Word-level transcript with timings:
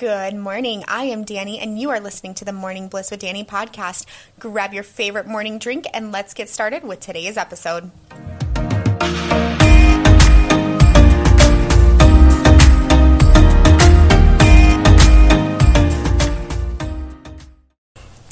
Good 0.00 0.34
morning. 0.34 0.82
I 0.88 1.04
am 1.04 1.24
Danny, 1.24 1.58
and 1.58 1.78
you 1.78 1.90
are 1.90 2.00
listening 2.00 2.32
to 2.36 2.46
the 2.46 2.54
Morning 2.54 2.88
Bliss 2.88 3.10
with 3.10 3.20
Danny 3.20 3.44
podcast. 3.44 4.06
Grab 4.38 4.72
your 4.72 4.82
favorite 4.82 5.26
morning 5.26 5.58
drink 5.58 5.84
and 5.92 6.10
let's 6.10 6.32
get 6.32 6.48
started 6.48 6.84
with 6.84 7.00
today's 7.00 7.36
episode. 7.36 7.90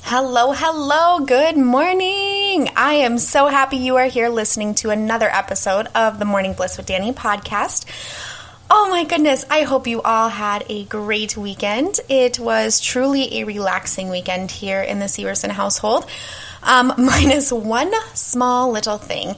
Hello, 0.04 0.52
hello, 0.52 1.26
good 1.26 1.58
morning. 1.58 2.70
I 2.76 2.94
am 3.02 3.18
so 3.18 3.48
happy 3.48 3.76
you 3.76 3.96
are 3.96 4.06
here 4.06 4.30
listening 4.30 4.74
to 4.76 4.88
another 4.88 5.28
episode 5.28 5.88
of 5.88 6.18
the 6.18 6.24
Morning 6.24 6.54
Bliss 6.54 6.78
with 6.78 6.86
Danny 6.86 7.12
podcast. 7.12 7.84
Oh 8.70 8.90
my 8.90 9.04
goodness, 9.04 9.46
I 9.48 9.62
hope 9.62 9.86
you 9.86 10.02
all 10.02 10.28
had 10.28 10.62
a 10.68 10.84
great 10.84 11.38
weekend. 11.38 12.00
It 12.10 12.38
was 12.38 12.80
truly 12.80 13.40
a 13.40 13.44
relaxing 13.44 14.10
weekend 14.10 14.50
here 14.50 14.82
in 14.82 14.98
the 14.98 15.06
Severson 15.06 15.48
household, 15.48 16.04
um, 16.62 16.92
minus 16.98 17.50
one 17.50 17.90
small 18.12 18.70
little 18.70 18.98
thing, 18.98 19.36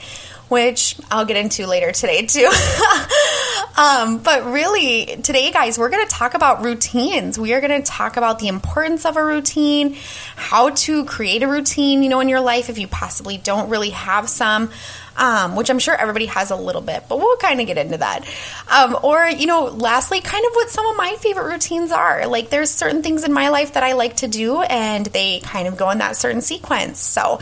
which 0.49 0.97
I'll 1.13 1.27
get 1.27 1.37
into 1.37 1.69
later 1.69 1.93
today 1.93 2.27
too. 2.27 2.51
um, 3.79 4.19
but 4.19 4.47
really, 4.47 5.07
today, 5.23 5.53
guys, 5.53 5.79
we're 5.79 5.91
going 5.91 6.05
to 6.05 6.13
talk 6.13 6.35
about 6.35 6.65
routines. 6.65 7.39
We 7.39 7.53
are 7.53 7.61
going 7.61 7.81
to 7.81 7.89
talk 7.89 8.17
about 8.17 8.41
the 8.41 8.49
importance 8.49 9.07
of 9.07 9.17
a 9.17 9.25
routine, 9.25 9.97
how 10.35 10.71
to 10.71 11.05
create 11.05 11.45
a 11.45 11.49
routine, 11.49 12.03
you 12.03 12.09
know, 12.09 12.19
in 12.19 12.29
your 12.29 12.41
life 12.41 12.69
if 12.69 12.79
you 12.79 12.89
possibly 12.89 13.39
don't 13.39 13.69
really 13.69 13.91
have 13.91 14.29
some 14.29 14.71
um, 15.17 15.57
which 15.57 15.71
I'm 15.71 15.79
sure 15.79 15.95
everybody 15.95 16.27
has 16.27 16.51
a 16.51 16.57
little 16.57 16.81
bit, 16.81 17.05
but 17.09 17.19
we'll 17.19 17.37
kind 17.37 17.61
of 17.61 17.67
get 17.67 17.79
into 17.79 17.99
that. 17.99 18.27
Um, 18.71 18.99
or, 19.03 19.27
you 19.27 19.47
know, 19.47 19.65
lastly, 19.65 20.21
kind 20.21 20.45
of 20.47 20.53
what 20.53 20.71
some 20.71 20.87
of 20.87 20.97
my 20.97 21.17
favorite 21.19 21.53
routines 21.53 21.93
are. 21.93 22.27
Like, 22.27 22.51
there's 22.51 22.71
certain 22.71 23.03
things 23.03 23.25
in 23.25 23.33
my 23.33 23.49
life 23.49 23.75
that 23.75 23.83
I 23.83 23.93
like 23.93 24.17
to 24.17 24.29
do, 24.29 24.63
and 24.63 25.07
they 25.07 25.41
kind 25.41 25.69
of 25.69 25.77
go 25.77 25.91
in 25.91 25.99
that 25.99 26.17
certain 26.17 26.41
sequence. 26.41 27.01
So, 27.01 27.41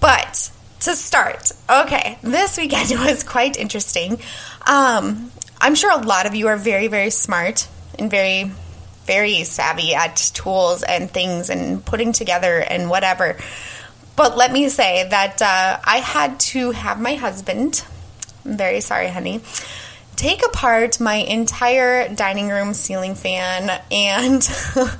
but 0.00 0.50
to 0.80 0.94
start, 0.94 1.52
okay, 1.68 2.18
this 2.22 2.56
weekend 2.56 2.90
was 2.98 3.22
quite 3.22 3.56
interesting. 3.56 4.20
Um, 4.66 5.30
I'm 5.60 5.74
sure 5.74 5.90
a 5.90 6.04
lot 6.04 6.26
of 6.26 6.34
you 6.34 6.48
are 6.48 6.56
very, 6.56 6.88
very 6.88 7.10
smart 7.10 7.68
and 7.98 8.10
very, 8.10 8.50
very 9.06 9.44
savvy 9.44 9.94
at 9.94 10.16
tools 10.34 10.82
and 10.82 11.10
things 11.10 11.48
and 11.50 11.84
putting 11.84 12.12
together 12.12 12.58
and 12.58 12.90
whatever. 12.90 13.38
But 14.16 14.36
let 14.36 14.52
me 14.52 14.68
say 14.68 15.08
that 15.08 15.42
uh, 15.42 15.80
I 15.84 15.98
had 15.98 16.38
to 16.40 16.70
have 16.70 17.00
my 17.00 17.14
husband, 17.14 17.84
I'm 18.44 18.56
very 18.56 18.80
sorry, 18.80 19.08
honey, 19.08 19.40
take 20.14 20.44
apart 20.44 21.00
my 21.00 21.16
entire 21.16 22.08
dining 22.14 22.48
room 22.48 22.74
ceiling 22.74 23.14
fan 23.14 23.80
and. 23.90 24.48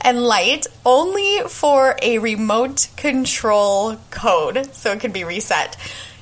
and 0.00 0.22
light 0.22 0.66
only 0.86 1.40
for 1.48 1.96
a 2.02 2.18
remote 2.18 2.88
control 2.96 3.96
code 4.10 4.74
so 4.74 4.92
it 4.92 5.00
could 5.00 5.12
be 5.12 5.24
reset. 5.24 5.76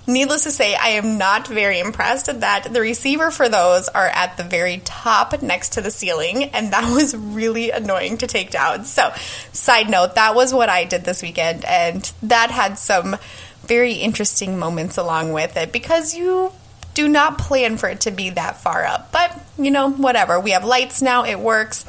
Needless 0.07 0.43
to 0.45 0.51
say, 0.51 0.75
I 0.75 0.89
am 0.91 1.17
not 1.17 1.47
very 1.47 1.79
impressed 1.79 2.27
that 2.41 2.73
the 2.73 2.81
receiver 2.81 3.31
for 3.31 3.49
those 3.49 3.89
are 3.89 4.09
at 4.09 4.37
the 4.37 4.43
very 4.43 4.79
top 4.85 5.43
next 5.43 5.75
to 5.75 5.81
the 5.81 5.93
ceiling, 5.93 6.45
and 6.45 6.73
that 6.73 6.93
was 6.93 7.17
really 7.17 7.71
annoying 7.71 8.19
to 8.19 8.27
take 8.27 8.51
down. 8.51 8.85
So, 8.85 9.13
side 9.53 9.89
note, 9.89 10.17
that 10.17 10.35
was 10.35 10.53
what 10.53 10.69
I 10.69 10.85
did 10.85 11.05
this 11.05 11.23
weekend, 11.23 11.65
and 11.65 12.11
that 12.25 12.51
had 12.51 12.79
some 12.79 13.17
very 13.63 13.95
interesting 13.95 14.59
moments 14.59 14.97
along 14.99 15.33
with 15.33 15.57
it 15.57 15.71
because 15.71 16.17
you 16.17 16.53
do 16.95 17.09
not 17.09 17.39
plan 17.39 17.77
for 17.77 17.89
it 17.89 18.03
to 18.03 18.11
be 18.11 18.31
that 18.31 18.61
far 18.61 18.85
up. 18.85 19.13
But, 19.13 19.41
you 19.57 19.71
know, 19.71 19.91
whatever. 19.91 20.41
We 20.41 20.51
have 20.51 20.65
lights 20.65 21.01
now, 21.01 21.25
it 21.25 21.39
works. 21.39 21.85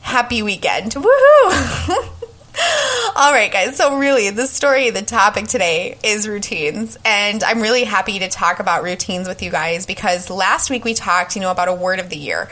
Happy 0.00 0.42
weekend. 0.42 0.94
Woohoo! 0.94 2.08
All 3.16 3.32
right, 3.32 3.50
guys. 3.52 3.76
So, 3.76 3.98
really, 3.98 4.30
the 4.30 4.46
story, 4.46 4.90
the 4.90 5.02
topic 5.02 5.46
today 5.46 5.98
is 6.02 6.26
routines. 6.26 6.96
And 7.04 7.42
I'm 7.42 7.60
really 7.60 7.84
happy 7.84 8.18
to 8.20 8.28
talk 8.28 8.60
about 8.60 8.82
routines 8.82 9.28
with 9.28 9.42
you 9.42 9.50
guys 9.50 9.86
because 9.86 10.30
last 10.30 10.70
week 10.70 10.84
we 10.84 10.94
talked, 10.94 11.36
you 11.36 11.42
know, 11.42 11.50
about 11.50 11.68
a 11.68 11.74
word 11.74 12.00
of 12.00 12.10
the 12.10 12.16
year 12.16 12.48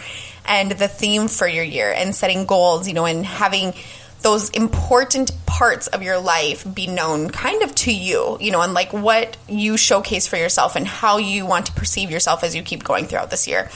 and 0.46 0.70
the 0.70 0.88
theme 0.88 1.28
for 1.28 1.48
your 1.48 1.64
year 1.64 1.92
and 1.92 2.14
setting 2.14 2.46
goals, 2.46 2.86
you 2.86 2.94
know, 2.94 3.06
and 3.06 3.24
having 3.24 3.74
those 4.22 4.50
important 4.50 5.30
parts 5.46 5.86
of 5.88 6.02
your 6.02 6.18
life 6.18 6.66
be 6.74 6.86
known 6.86 7.30
kind 7.30 7.62
of 7.62 7.74
to 7.74 7.92
you, 7.92 8.36
you 8.40 8.50
know, 8.50 8.60
and 8.60 8.74
like 8.74 8.92
what 8.92 9.36
you 9.48 9.76
showcase 9.76 10.26
for 10.26 10.36
yourself 10.36 10.76
and 10.76 10.86
how 10.86 11.18
you 11.18 11.46
want 11.46 11.66
to 11.66 11.72
perceive 11.72 12.10
yourself 12.10 12.42
as 12.42 12.54
you 12.54 12.62
keep 12.62 12.82
going 12.82 13.06
throughout 13.06 13.30
this 13.30 13.46
year. 13.46 13.70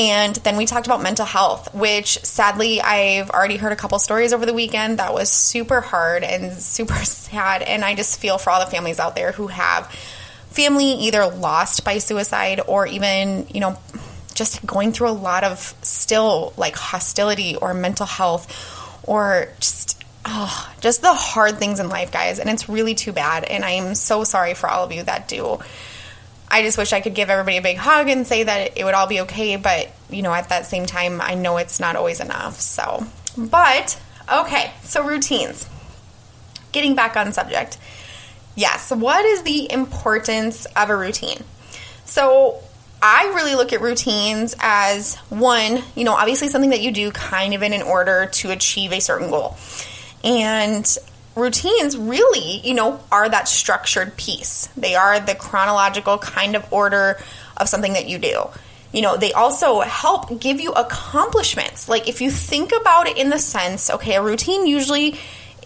And 0.00 0.34
then 0.36 0.56
we 0.56 0.64
talked 0.64 0.86
about 0.86 1.02
mental 1.02 1.26
health, 1.26 1.74
which 1.74 2.24
sadly 2.24 2.80
I've 2.80 3.28
already 3.28 3.58
heard 3.58 3.72
a 3.72 3.76
couple 3.76 3.98
stories 3.98 4.32
over 4.32 4.46
the 4.46 4.54
weekend 4.54 4.98
that 4.98 5.12
was 5.12 5.30
super 5.30 5.82
hard 5.82 6.24
and 6.24 6.54
super 6.54 6.94
sad. 7.04 7.60
And 7.60 7.84
I 7.84 7.94
just 7.94 8.18
feel 8.18 8.38
for 8.38 8.48
all 8.48 8.64
the 8.64 8.70
families 8.70 8.98
out 8.98 9.14
there 9.14 9.32
who 9.32 9.48
have 9.48 9.92
family 10.48 10.86
either 10.86 11.26
lost 11.26 11.84
by 11.84 11.98
suicide 11.98 12.62
or 12.66 12.86
even, 12.86 13.46
you 13.50 13.60
know, 13.60 13.78
just 14.34 14.64
going 14.64 14.92
through 14.92 15.10
a 15.10 15.12
lot 15.12 15.44
of 15.44 15.74
still 15.82 16.54
like 16.56 16.76
hostility 16.76 17.56
or 17.56 17.74
mental 17.74 18.06
health 18.06 18.48
or 19.06 19.48
just 19.60 20.02
oh, 20.24 20.72
just 20.80 21.02
the 21.02 21.12
hard 21.12 21.58
things 21.58 21.78
in 21.78 21.90
life, 21.90 22.10
guys. 22.10 22.38
And 22.38 22.48
it's 22.48 22.70
really 22.70 22.94
too 22.94 23.12
bad. 23.12 23.44
And 23.44 23.66
I'm 23.66 23.94
so 23.94 24.24
sorry 24.24 24.54
for 24.54 24.66
all 24.66 24.82
of 24.82 24.92
you 24.92 25.02
that 25.02 25.28
do. 25.28 25.58
I 26.50 26.62
just 26.62 26.76
wish 26.76 26.92
I 26.92 27.00
could 27.00 27.14
give 27.14 27.30
everybody 27.30 27.58
a 27.58 27.62
big 27.62 27.76
hug 27.76 28.08
and 28.08 28.26
say 28.26 28.42
that 28.42 28.76
it 28.76 28.84
would 28.84 28.94
all 28.94 29.06
be 29.06 29.20
okay, 29.22 29.56
but 29.56 29.90
you 30.10 30.22
know, 30.22 30.32
at 30.32 30.48
that 30.48 30.66
same 30.66 30.86
time, 30.86 31.20
I 31.20 31.34
know 31.34 31.58
it's 31.58 31.78
not 31.78 31.96
always 31.96 32.20
enough. 32.20 32.60
So, 32.60 33.06
but 33.36 34.00
okay, 34.32 34.72
so 34.82 35.04
routines. 35.04 35.68
Getting 36.72 36.94
back 36.94 37.16
on 37.16 37.32
subject. 37.32 37.78
Yes, 38.56 38.90
what 38.90 39.24
is 39.24 39.42
the 39.42 39.70
importance 39.70 40.66
of 40.76 40.90
a 40.90 40.96
routine? 40.96 41.42
So, 42.04 42.60
I 43.02 43.32
really 43.34 43.54
look 43.54 43.72
at 43.72 43.80
routines 43.80 44.54
as 44.60 45.14
one, 45.30 45.82
you 45.94 46.04
know, 46.04 46.12
obviously 46.12 46.48
something 46.48 46.70
that 46.70 46.82
you 46.82 46.90
do 46.90 47.10
kind 47.12 47.54
of 47.54 47.62
in 47.62 47.72
an 47.72 47.82
order 47.82 48.26
to 48.26 48.50
achieve 48.50 48.92
a 48.92 49.00
certain 49.00 49.30
goal. 49.30 49.56
And 50.22 50.86
routines 51.40 51.96
really, 51.96 52.60
you 52.60 52.74
know, 52.74 53.00
are 53.10 53.28
that 53.28 53.48
structured 53.48 54.16
piece. 54.16 54.68
They 54.76 54.94
are 54.94 55.20
the 55.20 55.34
chronological 55.34 56.18
kind 56.18 56.54
of 56.56 56.72
order 56.72 57.20
of 57.56 57.68
something 57.68 57.94
that 57.94 58.08
you 58.08 58.18
do. 58.18 58.44
You 58.92 59.02
know, 59.02 59.16
they 59.16 59.32
also 59.32 59.80
help 59.80 60.40
give 60.40 60.60
you 60.60 60.72
accomplishments. 60.72 61.88
Like 61.88 62.08
if 62.08 62.20
you 62.20 62.30
think 62.30 62.72
about 62.78 63.06
it 63.06 63.16
in 63.16 63.30
the 63.30 63.38
sense, 63.38 63.90
okay, 63.90 64.16
a 64.16 64.22
routine 64.22 64.66
usually 64.66 65.16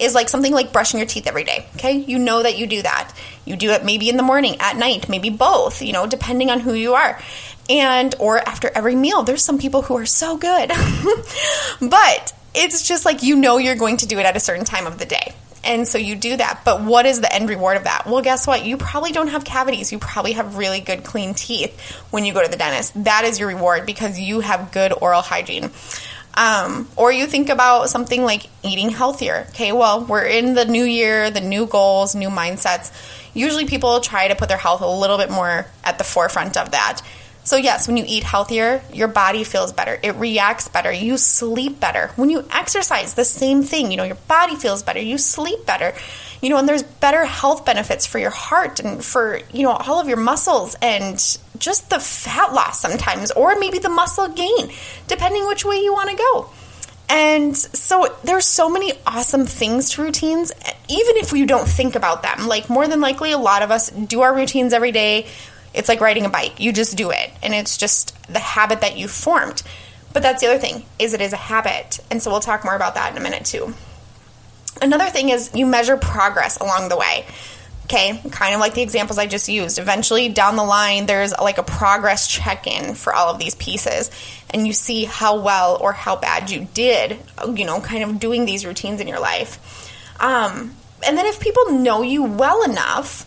is 0.00 0.14
like 0.14 0.28
something 0.28 0.52
like 0.52 0.72
brushing 0.72 0.98
your 0.98 1.06
teeth 1.06 1.26
every 1.26 1.44
day. 1.44 1.66
Okay, 1.76 1.92
you 1.92 2.18
know 2.18 2.42
that 2.42 2.58
you 2.58 2.66
do 2.66 2.82
that. 2.82 3.12
You 3.44 3.56
do 3.56 3.70
it 3.70 3.84
maybe 3.84 4.08
in 4.08 4.16
the 4.16 4.22
morning, 4.22 4.56
at 4.60 4.76
night, 4.76 5.08
maybe 5.08 5.30
both, 5.30 5.82
you 5.82 5.92
know, 5.92 6.06
depending 6.06 6.50
on 6.50 6.60
who 6.60 6.74
you 6.74 6.94
are. 6.94 7.18
And 7.70 8.14
or 8.18 8.38
after 8.38 8.70
every 8.74 8.94
meal. 8.94 9.22
There's 9.22 9.42
some 9.42 9.58
people 9.58 9.82
who 9.82 9.96
are 9.96 10.06
so 10.06 10.36
good. 10.36 10.70
but 11.80 12.32
it's 12.54 12.86
just 12.86 13.04
like 13.04 13.22
you 13.22 13.36
know 13.36 13.58
you're 13.58 13.74
going 13.74 13.96
to 13.98 14.06
do 14.06 14.18
it 14.18 14.26
at 14.26 14.36
a 14.36 14.40
certain 14.40 14.64
time 14.64 14.86
of 14.86 14.98
the 14.98 15.06
day. 15.06 15.34
And 15.64 15.88
so 15.88 15.98
you 15.98 16.14
do 16.14 16.36
that. 16.36 16.60
But 16.64 16.82
what 16.82 17.06
is 17.06 17.20
the 17.20 17.32
end 17.32 17.48
reward 17.48 17.76
of 17.76 17.84
that? 17.84 18.06
Well, 18.06 18.22
guess 18.22 18.46
what? 18.46 18.64
You 18.64 18.76
probably 18.76 19.12
don't 19.12 19.28
have 19.28 19.44
cavities. 19.44 19.92
You 19.92 19.98
probably 19.98 20.32
have 20.32 20.56
really 20.56 20.80
good, 20.80 21.04
clean 21.04 21.34
teeth 21.34 21.78
when 22.10 22.24
you 22.24 22.34
go 22.34 22.42
to 22.42 22.50
the 22.50 22.56
dentist. 22.56 23.04
That 23.04 23.24
is 23.24 23.40
your 23.40 23.48
reward 23.48 23.86
because 23.86 24.18
you 24.18 24.40
have 24.40 24.72
good 24.72 24.92
oral 25.00 25.22
hygiene. 25.22 25.70
Um, 26.36 26.88
or 26.96 27.12
you 27.12 27.26
think 27.26 27.48
about 27.48 27.90
something 27.90 28.22
like 28.22 28.42
eating 28.62 28.90
healthier. 28.90 29.46
Okay, 29.50 29.72
well, 29.72 30.04
we're 30.04 30.26
in 30.26 30.54
the 30.54 30.64
new 30.64 30.84
year, 30.84 31.30
the 31.30 31.40
new 31.40 31.66
goals, 31.66 32.14
new 32.14 32.28
mindsets. 32.28 32.92
Usually 33.34 33.66
people 33.66 34.00
try 34.00 34.28
to 34.28 34.34
put 34.34 34.48
their 34.48 34.58
health 34.58 34.80
a 34.80 34.88
little 34.88 35.16
bit 35.16 35.30
more 35.30 35.66
at 35.84 35.98
the 35.98 36.04
forefront 36.04 36.56
of 36.56 36.72
that. 36.72 37.02
So, 37.44 37.56
yes, 37.56 37.86
when 37.86 37.98
you 37.98 38.04
eat 38.06 38.24
healthier, 38.24 38.82
your 38.90 39.08
body 39.08 39.44
feels 39.44 39.70
better. 39.70 39.98
It 40.02 40.16
reacts 40.16 40.66
better. 40.68 40.90
You 40.90 41.18
sleep 41.18 41.78
better. 41.78 42.10
When 42.16 42.30
you 42.30 42.46
exercise, 42.50 43.14
the 43.14 43.24
same 43.24 43.62
thing. 43.62 43.90
You 43.90 43.98
know, 43.98 44.04
your 44.04 44.14
body 44.14 44.56
feels 44.56 44.82
better. 44.82 44.98
You 44.98 45.18
sleep 45.18 45.66
better. 45.66 45.92
You 46.40 46.48
know, 46.48 46.56
and 46.56 46.66
there's 46.66 46.82
better 46.82 47.26
health 47.26 47.66
benefits 47.66 48.06
for 48.06 48.18
your 48.18 48.30
heart 48.30 48.80
and 48.80 49.04
for, 49.04 49.40
you 49.52 49.62
know, 49.62 49.72
all 49.72 50.00
of 50.00 50.08
your 50.08 50.16
muscles 50.16 50.74
and 50.80 51.16
just 51.58 51.90
the 51.90 52.00
fat 52.00 52.54
loss 52.54 52.80
sometimes, 52.80 53.30
or 53.30 53.58
maybe 53.58 53.78
the 53.78 53.90
muscle 53.90 54.28
gain, 54.28 54.70
depending 55.06 55.46
which 55.46 55.64
way 55.66 55.76
you 55.76 55.92
want 55.92 56.10
to 56.10 56.16
go. 56.16 56.50
And 57.08 57.54
so 57.54 58.16
there's 58.24 58.46
so 58.46 58.70
many 58.70 58.92
awesome 59.06 59.44
things 59.44 59.90
to 59.90 60.02
routines, 60.02 60.52
even 60.88 61.16
if 61.16 61.32
you 61.32 61.44
don't 61.44 61.68
think 61.68 61.94
about 61.94 62.22
them. 62.22 62.48
Like, 62.48 62.70
more 62.70 62.88
than 62.88 63.02
likely, 63.02 63.32
a 63.32 63.38
lot 63.38 63.62
of 63.62 63.70
us 63.70 63.90
do 63.90 64.22
our 64.22 64.34
routines 64.34 64.72
every 64.72 64.92
day 64.92 65.26
it's 65.74 65.88
like 65.88 66.00
riding 66.00 66.24
a 66.24 66.30
bike. 66.30 66.60
You 66.60 66.72
just 66.72 66.96
do 66.96 67.10
it, 67.10 67.30
and 67.42 67.52
it's 67.52 67.76
just 67.76 68.16
the 68.32 68.38
habit 68.38 68.80
that 68.80 68.96
you 68.96 69.08
formed. 69.08 69.62
But 70.12 70.22
that's 70.22 70.40
the 70.40 70.48
other 70.48 70.60
thing 70.60 70.84
is 70.98 71.12
it 71.12 71.20
is 71.20 71.32
a 71.32 71.36
habit, 71.36 71.98
and 72.10 72.22
so 72.22 72.30
we'll 72.30 72.40
talk 72.40 72.64
more 72.64 72.76
about 72.76 72.94
that 72.94 73.12
in 73.12 73.18
a 73.18 73.20
minute 73.20 73.44
too. 73.44 73.74
Another 74.80 75.06
thing 75.06 75.28
is 75.28 75.50
you 75.54 75.66
measure 75.66 75.96
progress 75.96 76.56
along 76.56 76.88
the 76.88 76.96
way. 76.96 77.26
Okay, 77.84 78.18
kind 78.30 78.54
of 78.54 78.60
like 78.60 78.72
the 78.72 78.80
examples 78.80 79.18
I 79.18 79.26
just 79.26 79.46
used. 79.48 79.78
Eventually, 79.78 80.30
down 80.30 80.56
the 80.56 80.64
line, 80.64 81.04
there's 81.04 81.32
like 81.38 81.58
a 81.58 81.62
progress 81.62 82.28
check 82.28 82.66
in 82.66 82.94
for 82.94 83.12
all 83.12 83.28
of 83.28 83.38
these 83.38 83.54
pieces, 83.56 84.10
and 84.50 84.66
you 84.66 84.72
see 84.72 85.04
how 85.04 85.40
well 85.40 85.76
or 85.80 85.92
how 85.92 86.16
bad 86.16 86.50
you 86.50 86.66
did, 86.72 87.18
you 87.54 87.66
know, 87.66 87.80
kind 87.80 88.02
of 88.04 88.18
doing 88.18 88.46
these 88.46 88.64
routines 88.64 89.00
in 89.00 89.08
your 89.08 89.20
life. 89.20 89.58
Um, 90.20 90.74
and 91.06 91.18
then 91.18 91.26
if 91.26 91.40
people 91.40 91.72
know 91.72 92.02
you 92.02 92.22
well 92.22 92.62
enough, 92.62 93.26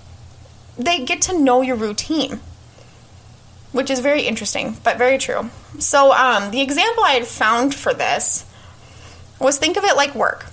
they 0.77 1.03
get 1.03 1.23
to 1.23 1.37
know 1.37 1.61
your 1.61 1.75
routine, 1.75 2.39
which 3.71 3.89
is 3.89 3.99
very 3.99 4.23
interesting, 4.23 4.77
but 4.83 4.97
very 4.97 5.17
true. 5.17 5.49
So, 5.79 6.11
um, 6.11 6.51
the 6.51 6.61
example 6.61 7.03
I 7.03 7.13
had 7.13 7.27
found 7.27 7.73
for 7.75 7.93
this 7.93 8.45
was 9.39 9.57
think 9.57 9.77
of 9.77 9.83
it 9.83 9.95
like 9.95 10.15
work 10.15 10.45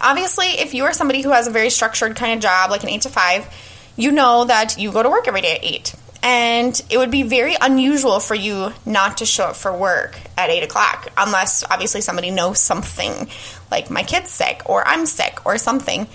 obviously, 0.00 0.46
if 0.46 0.74
you 0.74 0.84
are 0.84 0.92
somebody 0.92 1.22
who 1.22 1.30
has 1.30 1.46
a 1.46 1.50
very 1.50 1.70
structured 1.70 2.16
kind 2.16 2.34
of 2.34 2.40
job, 2.40 2.70
like 2.70 2.82
an 2.82 2.88
eight 2.88 3.02
to 3.02 3.08
five, 3.08 3.46
you 3.96 4.10
know 4.10 4.44
that 4.44 4.78
you 4.78 4.92
go 4.92 5.02
to 5.02 5.10
work 5.10 5.28
every 5.28 5.42
day 5.42 5.56
at 5.56 5.64
eight. 5.64 5.94
And 6.22 6.80
it 6.90 6.98
would 6.98 7.10
be 7.10 7.22
very 7.22 7.56
unusual 7.60 8.20
for 8.20 8.34
you 8.34 8.72
not 8.84 9.18
to 9.18 9.26
show 9.26 9.46
up 9.46 9.56
for 9.56 9.74
work 9.74 10.18
at 10.36 10.50
eight 10.50 10.62
o'clock, 10.62 11.08
unless 11.16 11.64
obviously 11.64 12.02
somebody 12.02 12.30
knows 12.30 12.58
something, 12.58 13.28
like 13.70 13.90
my 13.90 14.02
kid's 14.02 14.30
sick 14.30 14.62
or 14.66 14.86
I'm 14.86 15.06
sick 15.06 15.38
or 15.46 15.56
something. 15.56 16.06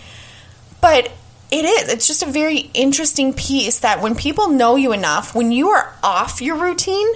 But 0.80 1.12
it 1.52 1.66
is. 1.66 1.90
It's 1.90 2.08
just 2.08 2.24
a 2.24 2.28
very 2.28 2.70
interesting 2.74 3.34
piece 3.34 3.80
that 3.80 4.02
when 4.02 4.16
people 4.16 4.50
know 4.50 4.76
you 4.76 4.94
enough, 4.94 5.36
when 5.36 5.52
you 5.52 5.70
are 5.70 5.94
off 6.04 6.42
your 6.42 6.58
routine, 6.58 7.08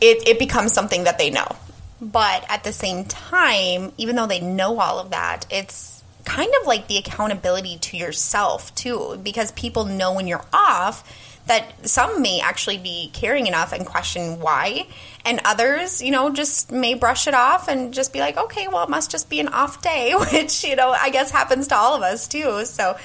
it, 0.00 0.26
it 0.28 0.38
becomes 0.38 0.72
something 0.72 1.04
that 1.04 1.18
they 1.18 1.30
know. 1.30 1.56
But 2.00 2.44
at 2.48 2.64
the 2.64 2.72
same 2.72 3.04
time, 3.04 3.92
even 3.98 4.16
though 4.16 4.26
they 4.26 4.40
know 4.40 4.80
all 4.80 4.98
of 4.98 5.10
that, 5.10 5.46
it's 5.50 6.02
kind 6.24 6.52
of 6.60 6.66
like 6.66 6.86
the 6.88 6.98
accountability 6.98 7.78
to 7.78 7.96
yourself 7.96 8.74
too 8.74 9.18
because 9.22 9.52
people 9.52 9.84
know 9.84 10.14
when 10.14 10.26
you're 10.26 10.44
off 10.52 11.04
that 11.46 11.88
some 11.88 12.22
may 12.22 12.40
actually 12.40 12.78
be 12.78 13.10
caring 13.12 13.46
enough 13.46 13.72
and 13.72 13.86
question 13.86 14.38
why 14.38 14.86
and 15.24 15.40
others 15.44 16.02
you 16.02 16.10
know 16.10 16.30
just 16.30 16.70
may 16.70 16.94
brush 16.94 17.26
it 17.26 17.34
off 17.34 17.68
and 17.68 17.94
just 17.94 18.12
be 18.12 18.20
like 18.20 18.36
okay 18.36 18.68
well 18.68 18.84
it 18.84 18.90
must 18.90 19.10
just 19.10 19.30
be 19.30 19.40
an 19.40 19.48
off 19.48 19.80
day 19.82 20.12
which 20.32 20.62
you 20.62 20.76
know 20.76 20.90
i 20.90 21.10
guess 21.10 21.30
happens 21.30 21.68
to 21.68 21.74
all 21.74 21.96
of 21.96 22.02
us 22.02 22.28
too 22.28 22.64
so 22.64 22.96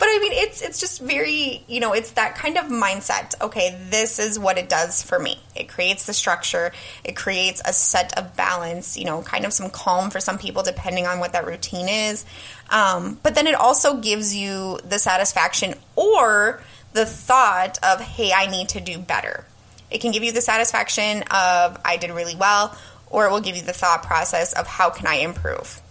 but 0.00 0.08
I 0.08 0.18
mean, 0.18 0.32
it's 0.32 0.62
it's 0.62 0.80
just 0.80 1.02
very 1.02 1.62
you 1.68 1.78
know, 1.78 1.92
it's 1.92 2.12
that 2.12 2.34
kind 2.34 2.56
of 2.56 2.64
mindset. 2.64 3.34
Okay, 3.42 3.78
this 3.90 4.18
is 4.18 4.38
what 4.38 4.56
it 4.56 4.70
does 4.70 5.02
for 5.02 5.18
me. 5.18 5.38
It 5.54 5.68
creates 5.68 6.06
the 6.06 6.14
structure. 6.14 6.72
It 7.04 7.14
creates 7.14 7.60
a 7.64 7.74
set 7.74 8.18
of 8.18 8.34
balance. 8.34 8.96
You 8.96 9.04
know, 9.04 9.20
kind 9.20 9.44
of 9.44 9.52
some 9.52 9.68
calm 9.68 10.08
for 10.08 10.18
some 10.18 10.38
people, 10.38 10.62
depending 10.62 11.06
on 11.06 11.20
what 11.20 11.34
that 11.34 11.46
routine 11.46 11.88
is. 11.90 12.24
Um, 12.70 13.20
but 13.22 13.34
then 13.34 13.46
it 13.46 13.54
also 13.54 13.98
gives 13.98 14.34
you 14.34 14.78
the 14.88 14.98
satisfaction 14.98 15.74
or 15.96 16.62
the 16.94 17.04
thought 17.04 17.78
of, 17.82 18.00
hey, 18.00 18.32
I 18.34 18.46
need 18.46 18.70
to 18.70 18.80
do 18.80 18.98
better. 18.98 19.44
It 19.90 20.00
can 20.00 20.12
give 20.12 20.24
you 20.24 20.32
the 20.32 20.40
satisfaction 20.40 21.24
of 21.30 21.78
I 21.84 21.98
did 22.00 22.10
really 22.10 22.36
well, 22.36 22.74
or 23.10 23.26
it 23.26 23.30
will 23.30 23.40
give 23.40 23.56
you 23.56 23.62
the 23.62 23.74
thought 23.74 24.02
process 24.02 24.54
of 24.54 24.66
how 24.66 24.88
can 24.88 25.06
I 25.06 25.16
improve. 25.16 25.82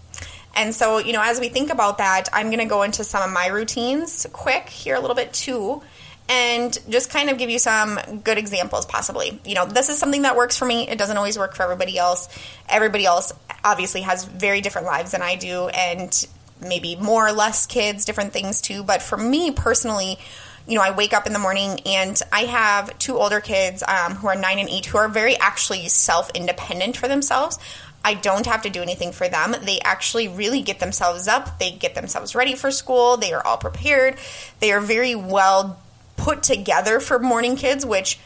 And 0.55 0.73
so, 0.73 0.97
you 0.97 1.13
know, 1.13 1.21
as 1.21 1.39
we 1.39 1.49
think 1.49 1.71
about 1.71 1.99
that, 1.99 2.29
I'm 2.33 2.47
going 2.47 2.59
to 2.59 2.65
go 2.65 2.83
into 2.83 3.03
some 3.03 3.23
of 3.23 3.31
my 3.31 3.47
routines 3.47 4.27
quick 4.33 4.67
here 4.69 4.95
a 4.95 4.99
little 4.99 5.15
bit 5.15 5.33
too 5.33 5.81
and 6.27 6.77
just 6.89 7.09
kind 7.09 7.29
of 7.29 7.37
give 7.39 7.49
you 7.49 7.57
some 7.57 7.99
good 8.23 8.37
examples 8.37 8.85
possibly. 8.85 9.39
You 9.45 9.55
know, 9.55 9.65
this 9.65 9.89
is 9.89 9.97
something 9.97 10.21
that 10.21 10.35
works 10.35 10.57
for 10.57 10.65
me. 10.65 10.87
It 10.87 10.97
doesn't 10.97 11.17
always 11.17 11.39
work 11.39 11.55
for 11.55 11.63
everybody 11.63 11.97
else. 11.97 12.29
Everybody 12.67 13.05
else 13.05 13.31
obviously 13.63 14.01
has 14.01 14.25
very 14.25 14.61
different 14.61 14.85
lives 14.85 15.11
than 15.11 15.23
I 15.23 15.35
do 15.35 15.69
and 15.69 16.27
maybe 16.61 16.95
more 16.95 17.27
or 17.27 17.31
less 17.31 17.65
kids, 17.65 18.05
different 18.05 18.33
things 18.33 18.61
too, 18.61 18.83
but 18.83 19.01
for 19.01 19.17
me 19.17 19.51
personally, 19.51 20.19
you 20.67 20.75
know, 20.75 20.81
I 20.81 20.91
wake 20.91 21.13
up 21.13 21.25
in 21.25 21.33
the 21.33 21.39
morning 21.39 21.79
and 21.87 22.21
I 22.31 22.41
have 22.41 22.95
two 22.99 23.17
older 23.17 23.41
kids 23.41 23.81
um, 23.87 24.13
who 24.13 24.27
are 24.27 24.35
nine 24.35 24.59
and 24.59 24.69
eight 24.69 24.85
who 24.85 24.99
are 24.99 25.07
very 25.07 25.35
actually 25.37 25.87
self 25.87 26.29
independent 26.35 26.95
for 26.95 27.07
themselves. 27.07 27.57
I 28.03 28.13
don't 28.13 28.45
have 28.45 28.61
to 28.63 28.69
do 28.69 28.81
anything 28.81 29.11
for 29.11 29.27
them. 29.27 29.55
They 29.61 29.79
actually 29.81 30.27
really 30.27 30.61
get 30.61 30.79
themselves 30.79 31.27
up. 31.27 31.59
They 31.59 31.71
get 31.71 31.95
themselves 31.95 32.33
ready 32.35 32.55
for 32.55 32.71
school. 32.71 33.17
They 33.17 33.33
are 33.33 33.45
all 33.45 33.57
prepared. 33.57 34.17
They 34.59 34.71
are 34.71 34.79
very 34.79 35.15
well 35.15 35.79
put 36.17 36.43
together 36.43 36.99
for 36.99 37.19
morning 37.19 37.55
kids, 37.55 37.85
which 37.85 38.19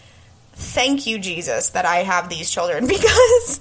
thank 0.56 1.08
you, 1.08 1.20
Jesus, 1.20 1.70
that 1.70 1.86
I 1.86 1.98
have 1.98 2.30
these 2.30 2.50
children 2.50 2.88
because 2.88 3.60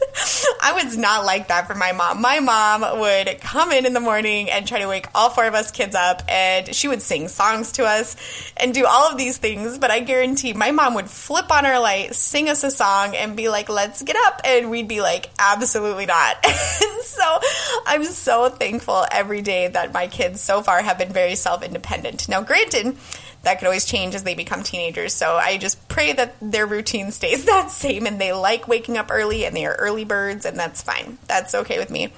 I 0.62 0.72
was 0.72 0.96
not 0.96 1.24
like 1.24 1.48
that 1.48 1.66
for 1.66 1.74
my 1.74 1.92
mom. 1.92 2.20
My 2.20 2.40
mom 2.40 3.00
would 3.00 3.40
come 3.40 3.72
in 3.72 3.86
in 3.86 3.92
the 3.92 4.00
morning 4.00 4.50
and 4.50 4.66
try 4.66 4.80
to 4.80 4.88
wake 4.88 5.06
all 5.14 5.30
four 5.30 5.46
of 5.46 5.54
us 5.54 5.70
kids 5.70 5.94
up, 5.94 6.22
and 6.28 6.74
she 6.74 6.88
would 6.88 7.02
sing 7.02 7.28
songs 7.28 7.72
to 7.72 7.84
us 7.84 8.16
and 8.56 8.74
do 8.74 8.86
all 8.86 9.10
of 9.10 9.18
these 9.18 9.38
things. 9.38 9.78
But 9.78 9.90
I 9.90 10.00
guarantee 10.00 10.52
my 10.52 10.70
mom 10.70 10.94
would 10.94 11.10
flip 11.10 11.50
on 11.50 11.64
her 11.64 11.78
light, 11.78 12.14
sing 12.14 12.48
us 12.48 12.64
a 12.64 12.70
song, 12.70 13.16
and 13.16 13.36
be 13.36 13.48
like, 13.48 13.68
let's 13.68 14.02
get 14.02 14.16
up. 14.26 14.40
And 14.44 14.70
we'd 14.70 14.88
be 14.88 15.00
like, 15.00 15.30
absolutely 15.38 16.06
not. 16.06 16.44
so 17.02 17.40
I'm 17.86 18.04
so 18.04 18.48
thankful 18.48 19.04
every 19.10 19.42
day 19.42 19.68
that 19.68 19.92
my 19.92 20.06
kids 20.06 20.40
so 20.40 20.62
far 20.62 20.82
have 20.82 20.98
been 20.98 21.12
very 21.12 21.34
self 21.34 21.62
independent. 21.62 22.28
Now, 22.28 22.42
granted, 22.42 22.96
that 23.42 23.58
could 23.58 23.66
always 23.66 23.84
change 23.84 24.14
as 24.14 24.22
they 24.22 24.34
become 24.34 24.62
teenagers. 24.62 25.14
So 25.14 25.34
I 25.36 25.58
just 25.58 25.88
pray 25.88 26.12
that 26.12 26.34
their 26.40 26.66
routine 26.66 27.10
stays 27.10 27.44
that 27.46 27.70
same 27.70 28.06
and 28.06 28.20
they 28.20 28.32
like 28.32 28.68
waking 28.68 28.96
up 28.96 29.10
early 29.10 29.44
and 29.44 29.56
they 29.56 29.66
are 29.66 29.74
early 29.74 30.04
birds, 30.04 30.44
and 30.46 30.56
that's 30.56 30.82
fine. 30.82 31.18
That's 31.26 31.54
okay 31.54 31.78
with 31.78 31.90
me. 31.90 32.12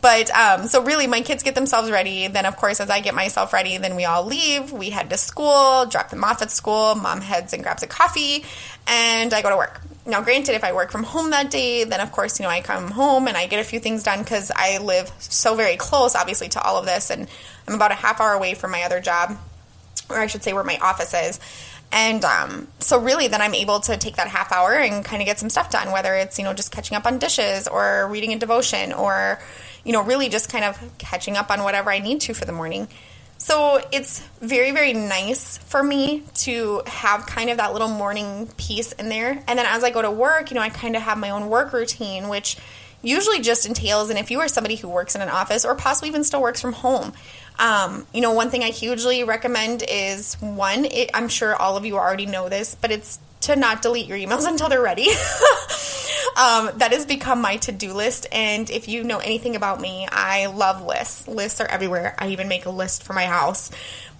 But 0.00 0.30
um, 0.32 0.66
so 0.66 0.82
really, 0.82 1.06
my 1.06 1.20
kids 1.20 1.44
get 1.44 1.54
themselves 1.54 1.88
ready. 1.88 2.26
Then, 2.26 2.44
of 2.44 2.56
course, 2.56 2.80
as 2.80 2.90
I 2.90 2.98
get 2.98 3.14
myself 3.14 3.52
ready, 3.52 3.78
then 3.78 3.94
we 3.94 4.04
all 4.04 4.24
leave. 4.24 4.72
We 4.72 4.90
head 4.90 5.08
to 5.10 5.16
school, 5.16 5.86
drop 5.86 6.10
them 6.10 6.24
off 6.24 6.42
at 6.42 6.50
school. 6.50 6.96
Mom 6.96 7.20
heads 7.20 7.52
and 7.52 7.62
grabs 7.62 7.84
a 7.84 7.86
coffee, 7.86 8.44
and 8.88 9.32
I 9.32 9.42
go 9.42 9.50
to 9.50 9.56
work. 9.56 9.80
Now, 10.04 10.20
granted, 10.20 10.56
if 10.56 10.64
I 10.64 10.72
work 10.72 10.90
from 10.90 11.04
home 11.04 11.30
that 11.30 11.52
day, 11.52 11.84
then 11.84 12.00
of 12.00 12.10
course, 12.10 12.40
you 12.40 12.42
know, 12.42 12.50
I 12.50 12.62
come 12.62 12.90
home 12.90 13.28
and 13.28 13.36
I 13.36 13.46
get 13.46 13.60
a 13.60 13.64
few 13.64 13.78
things 13.78 14.02
done 14.02 14.18
because 14.18 14.50
I 14.54 14.78
live 14.78 15.08
so 15.20 15.54
very 15.54 15.76
close, 15.76 16.16
obviously, 16.16 16.48
to 16.48 16.60
all 16.60 16.78
of 16.78 16.84
this, 16.84 17.10
and 17.10 17.28
I'm 17.68 17.74
about 17.74 17.92
a 17.92 17.94
half 17.94 18.20
hour 18.20 18.32
away 18.32 18.54
from 18.54 18.72
my 18.72 18.82
other 18.82 19.00
job 19.00 19.38
or 20.12 20.18
I 20.18 20.26
should 20.26 20.42
say 20.42 20.52
where 20.52 20.64
my 20.64 20.78
office 20.78 21.14
is. 21.14 21.40
And 21.92 22.24
um, 22.24 22.68
so, 22.78 22.98
really, 22.98 23.28
then 23.28 23.42
I'm 23.42 23.54
able 23.54 23.80
to 23.80 23.98
take 23.98 24.16
that 24.16 24.28
half 24.28 24.50
hour 24.50 24.72
and 24.72 25.04
kind 25.04 25.20
of 25.20 25.26
get 25.26 25.38
some 25.38 25.50
stuff 25.50 25.70
done, 25.70 25.92
whether 25.92 26.14
it's, 26.14 26.38
you 26.38 26.44
know, 26.44 26.54
just 26.54 26.72
catching 26.72 26.96
up 26.96 27.04
on 27.04 27.18
dishes 27.18 27.68
or 27.68 28.08
reading 28.10 28.32
a 28.32 28.38
devotion 28.38 28.94
or, 28.94 29.38
you 29.84 29.92
know, 29.92 30.02
really 30.02 30.30
just 30.30 30.50
kind 30.50 30.64
of 30.64 30.80
catching 30.96 31.36
up 31.36 31.50
on 31.50 31.62
whatever 31.62 31.90
I 31.90 31.98
need 31.98 32.22
to 32.22 32.34
for 32.34 32.46
the 32.46 32.52
morning. 32.52 32.88
So, 33.36 33.82
it's 33.92 34.20
very, 34.40 34.70
very 34.70 34.94
nice 34.94 35.58
for 35.58 35.82
me 35.82 36.22
to 36.36 36.82
have 36.86 37.26
kind 37.26 37.50
of 37.50 37.58
that 37.58 37.74
little 37.74 37.88
morning 37.88 38.48
piece 38.56 38.92
in 38.92 39.10
there. 39.10 39.42
And 39.46 39.58
then 39.58 39.66
as 39.66 39.84
I 39.84 39.90
go 39.90 40.00
to 40.00 40.10
work, 40.10 40.50
you 40.50 40.54
know, 40.54 40.62
I 40.62 40.70
kind 40.70 40.96
of 40.96 41.02
have 41.02 41.18
my 41.18 41.28
own 41.28 41.50
work 41.50 41.74
routine, 41.74 42.28
which 42.28 42.56
usually 43.02 43.40
just 43.40 43.66
entails, 43.66 44.08
and 44.08 44.18
if 44.18 44.30
you 44.30 44.40
are 44.40 44.48
somebody 44.48 44.76
who 44.76 44.88
works 44.88 45.14
in 45.14 45.20
an 45.20 45.28
office 45.28 45.64
or 45.64 45.74
possibly 45.74 46.08
even 46.08 46.24
still 46.24 46.40
works 46.40 46.60
from 46.60 46.72
home, 46.72 47.12
um, 47.62 48.04
you 48.12 48.20
know, 48.20 48.32
one 48.32 48.50
thing 48.50 48.64
I 48.64 48.70
hugely 48.70 49.22
recommend 49.22 49.84
is 49.88 50.34
one, 50.40 50.84
it, 50.84 51.10
I'm 51.14 51.28
sure 51.28 51.54
all 51.54 51.76
of 51.76 51.86
you 51.86 51.96
already 51.96 52.26
know 52.26 52.48
this, 52.48 52.74
but 52.74 52.90
it's 52.90 53.20
to 53.42 53.54
not 53.54 53.82
delete 53.82 54.08
your 54.08 54.18
emails 54.18 54.46
until 54.48 54.68
they're 54.68 54.82
ready. 54.82 55.08
um, 56.36 56.70
that 56.78 56.88
has 56.90 57.06
become 57.06 57.40
my 57.40 57.58
to 57.58 57.70
do 57.70 57.92
list. 57.92 58.26
And 58.32 58.68
if 58.68 58.88
you 58.88 59.04
know 59.04 59.18
anything 59.18 59.54
about 59.54 59.80
me, 59.80 60.08
I 60.10 60.46
love 60.46 60.84
lists. 60.84 61.28
Lists 61.28 61.60
are 61.60 61.68
everywhere. 61.68 62.16
I 62.18 62.28
even 62.28 62.48
make 62.48 62.66
a 62.66 62.70
list 62.70 63.04
for 63.04 63.12
my 63.12 63.26
house. 63.26 63.70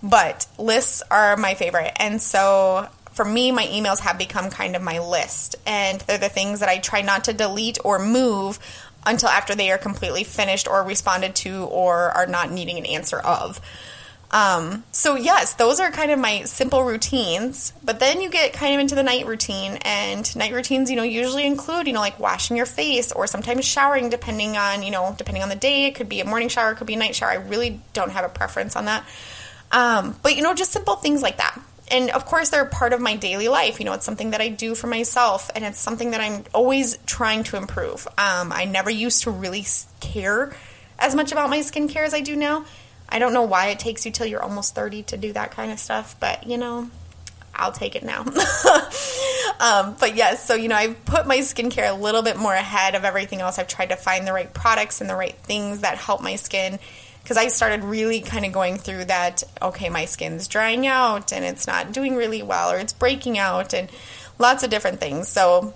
But 0.04 0.46
lists 0.56 1.02
are 1.10 1.36
my 1.36 1.54
favorite. 1.54 1.92
And 1.96 2.22
so 2.22 2.88
for 3.12 3.24
me, 3.24 3.50
my 3.50 3.66
emails 3.66 3.98
have 4.00 4.18
become 4.18 4.50
kind 4.50 4.76
of 4.76 4.82
my 4.82 5.00
list. 5.00 5.56
And 5.66 6.00
they're 6.02 6.18
the 6.18 6.28
things 6.28 6.60
that 6.60 6.68
I 6.68 6.78
try 6.78 7.02
not 7.02 7.24
to 7.24 7.32
delete 7.32 7.78
or 7.84 7.98
move 7.98 8.60
until 9.04 9.28
after 9.28 9.54
they 9.54 9.70
are 9.70 9.78
completely 9.78 10.24
finished 10.24 10.68
or 10.68 10.82
responded 10.82 11.34
to 11.36 11.64
or 11.64 12.10
are 12.10 12.26
not 12.26 12.50
needing 12.50 12.78
an 12.78 12.86
answer 12.86 13.18
of. 13.18 13.60
Um, 14.30 14.82
so 14.92 15.14
yes, 15.14 15.54
those 15.54 15.78
are 15.78 15.90
kind 15.90 16.10
of 16.10 16.18
my 16.18 16.44
simple 16.44 16.82
routines. 16.82 17.72
But 17.84 18.00
then 18.00 18.22
you 18.22 18.30
get 18.30 18.54
kind 18.54 18.74
of 18.74 18.80
into 18.80 18.94
the 18.94 19.02
night 19.02 19.26
routine, 19.26 19.78
and 19.82 20.34
night 20.34 20.54
routines, 20.54 20.90
you 20.90 20.96
know, 20.96 21.02
usually 21.02 21.44
include, 21.44 21.86
you 21.86 21.92
know, 21.92 22.00
like 22.00 22.18
washing 22.18 22.56
your 22.56 22.66
face 22.66 23.12
or 23.12 23.26
sometimes 23.26 23.66
showering, 23.66 24.08
depending 24.08 24.56
on, 24.56 24.82
you 24.82 24.90
know, 24.90 25.14
depending 25.18 25.42
on 25.42 25.50
the 25.50 25.56
day. 25.56 25.84
It 25.84 25.94
could 25.94 26.08
be 26.08 26.20
a 26.20 26.24
morning 26.24 26.48
shower, 26.48 26.72
it 26.72 26.76
could 26.76 26.86
be 26.86 26.94
a 26.94 26.98
night 26.98 27.14
shower. 27.14 27.30
I 27.30 27.34
really 27.34 27.80
don't 27.92 28.10
have 28.10 28.24
a 28.24 28.30
preference 28.30 28.74
on 28.74 28.86
that. 28.86 29.04
Um, 29.70 30.18
but 30.22 30.36
you 30.36 30.42
know, 30.42 30.54
just 30.54 30.72
simple 30.72 30.96
things 30.96 31.22
like 31.22 31.36
that 31.36 31.58
and 31.92 32.10
of 32.10 32.24
course 32.24 32.48
they're 32.48 32.64
part 32.64 32.92
of 32.92 33.00
my 33.00 33.14
daily 33.14 33.46
life 33.46 33.78
you 33.78 33.84
know 33.84 33.92
it's 33.92 34.04
something 34.04 34.30
that 34.30 34.40
i 34.40 34.48
do 34.48 34.74
for 34.74 34.88
myself 34.88 35.50
and 35.54 35.64
it's 35.64 35.78
something 35.78 36.10
that 36.10 36.20
i'm 36.20 36.42
always 36.52 36.98
trying 37.06 37.44
to 37.44 37.56
improve 37.56 38.08
um, 38.18 38.50
i 38.50 38.64
never 38.64 38.90
used 38.90 39.22
to 39.22 39.30
really 39.30 39.64
care 40.00 40.52
as 40.98 41.14
much 41.14 41.30
about 41.30 41.50
my 41.50 41.58
skincare 41.58 42.04
as 42.04 42.14
i 42.14 42.20
do 42.20 42.34
now 42.34 42.64
i 43.08 43.18
don't 43.18 43.34
know 43.34 43.42
why 43.42 43.68
it 43.68 43.78
takes 43.78 44.04
you 44.04 44.10
till 44.10 44.26
you're 44.26 44.42
almost 44.42 44.74
30 44.74 45.04
to 45.04 45.16
do 45.16 45.32
that 45.32 45.52
kind 45.52 45.70
of 45.70 45.78
stuff 45.78 46.16
but 46.18 46.46
you 46.46 46.58
know 46.58 46.90
I'll 47.54 47.70
take 47.70 47.96
it 47.96 48.02
now. 48.02 48.22
um, 49.60 49.94
but 50.00 50.16
yes, 50.16 50.44
so 50.46 50.54
you 50.54 50.68
know, 50.68 50.74
I've 50.74 51.04
put 51.04 51.26
my 51.26 51.38
skincare 51.38 51.90
a 51.90 51.94
little 51.94 52.22
bit 52.22 52.38
more 52.38 52.54
ahead 52.54 52.94
of 52.94 53.04
everything 53.04 53.40
else. 53.40 53.58
I've 53.58 53.68
tried 53.68 53.90
to 53.90 53.96
find 53.96 54.26
the 54.26 54.32
right 54.32 54.52
products 54.52 55.02
and 55.02 55.10
the 55.10 55.14
right 55.14 55.34
things 55.34 55.80
that 55.80 55.98
help 55.98 56.22
my 56.22 56.36
skin 56.36 56.78
because 57.22 57.36
I 57.36 57.48
started 57.48 57.84
really 57.84 58.20
kind 58.20 58.44
of 58.44 58.52
going 58.52 58.78
through 58.78 59.06
that. 59.06 59.42
Okay, 59.60 59.88
my 59.88 60.04
skin's 60.04 60.48
drying 60.48 60.86
out 60.86 61.32
and 61.32 61.44
it's 61.44 61.66
not 61.66 61.92
doing 61.92 62.16
really 62.16 62.42
well, 62.42 62.72
or 62.72 62.78
it's 62.78 62.92
breaking 62.92 63.38
out, 63.38 63.74
and 63.74 63.90
lots 64.38 64.62
of 64.62 64.70
different 64.70 65.00
things. 65.00 65.28
So 65.28 65.74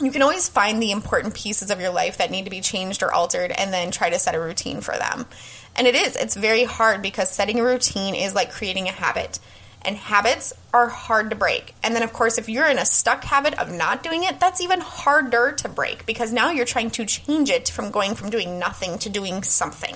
you 0.00 0.12
can 0.12 0.22
always 0.22 0.48
find 0.48 0.80
the 0.80 0.92
important 0.92 1.34
pieces 1.34 1.70
of 1.70 1.80
your 1.80 1.90
life 1.90 2.18
that 2.18 2.30
need 2.30 2.44
to 2.44 2.50
be 2.50 2.60
changed 2.60 3.02
or 3.02 3.12
altered 3.12 3.50
and 3.50 3.72
then 3.72 3.90
try 3.90 4.10
to 4.10 4.18
set 4.18 4.34
a 4.34 4.40
routine 4.40 4.80
for 4.80 4.96
them. 4.96 5.26
And 5.74 5.86
it 5.86 5.94
is, 5.94 6.16
it's 6.16 6.36
very 6.36 6.64
hard 6.64 7.02
because 7.02 7.30
setting 7.30 7.58
a 7.60 7.64
routine 7.64 8.14
is 8.14 8.34
like 8.34 8.52
creating 8.52 8.88
a 8.88 8.92
habit. 8.92 9.38
And 9.82 9.96
habits 9.96 10.52
are 10.74 10.88
hard 10.88 11.30
to 11.30 11.36
break. 11.36 11.74
And 11.84 11.94
then, 11.94 12.02
of 12.02 12.12
course, 12.12 12.36
if 12.36 12.48
you're 12.48 12.66
in 12.66 12.78
a 12.78 12.84
stuck 12.84 13.22
habit 13.22 13.58
of 13.58 13.72
not 13.72 14.02
doing 14.02 14.24
it, 14.24 14.40
that's 14.40 14.60
even 14.60 14.80
harder 14.80 15.52
to 15.52 15.68
break 15.68 16.04
because 16.04 16.32
now 16.32 16.50
you're 16.50 16.66
trying 16.66 16.90
to 16.90 17.06
change 17.06 17.48
it 17.48 17.68
from 17.68 17.92
going 17.92 18.16
from 18.16 18.28
doing 18.28 18.58
nothing 18.58 18.98
to 18.98 19.08
doing 19.08 19.44
something. 19.44 19.94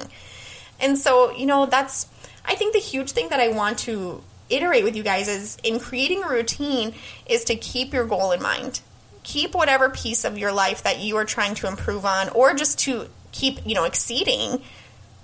And 0.83 0.99
so, 0.99 1.31
you 1.33 1.47
know, 1.47 1.65
that's, 1.65 2.09
I 2.45 2.57
think 2.57 2.75
the 2.75 2.81
huge 2.81 3.13
thing 3.13 3.29
that 3.29 3.41
I 3.41 3.49
want 3.49 3.79
to 3.81 4.23
iterate 4.51 4.85
with 4.85 4.97
you 4.97 5.03
guys 5.03 5.29
is 5.29 5.57
in 5.63 5.79
creating 5.79 6.23
a 6.25 6.29
routine 6.29 6.95
is 7.27 7.45
to 7.45 7.57
keep 7.57 7.95
your 7.95 8.05
goal 8.05 8.33
in 8.33 8.43
mind. 8.43 8.81
Keep 9.23 9.55
whatever 9.55 9.89
piece 9.89 10.25
of 10.25 10.37
your 10.37 10.53
life 10.53 10.83
that 10.83 10.99
you 10.99 11.17
are 11.17 11.25
trying 11.25 11.55
to 11.55 11.69
improve 11.69 12.05
on 12.05 12.29
or 12.31 12.53
just 12.53 12.81
to 12.81 13.09
keep, 13.31 13.65
you 13.65 13.75
know, 13.75 13.85
exceeding 13.85 14.61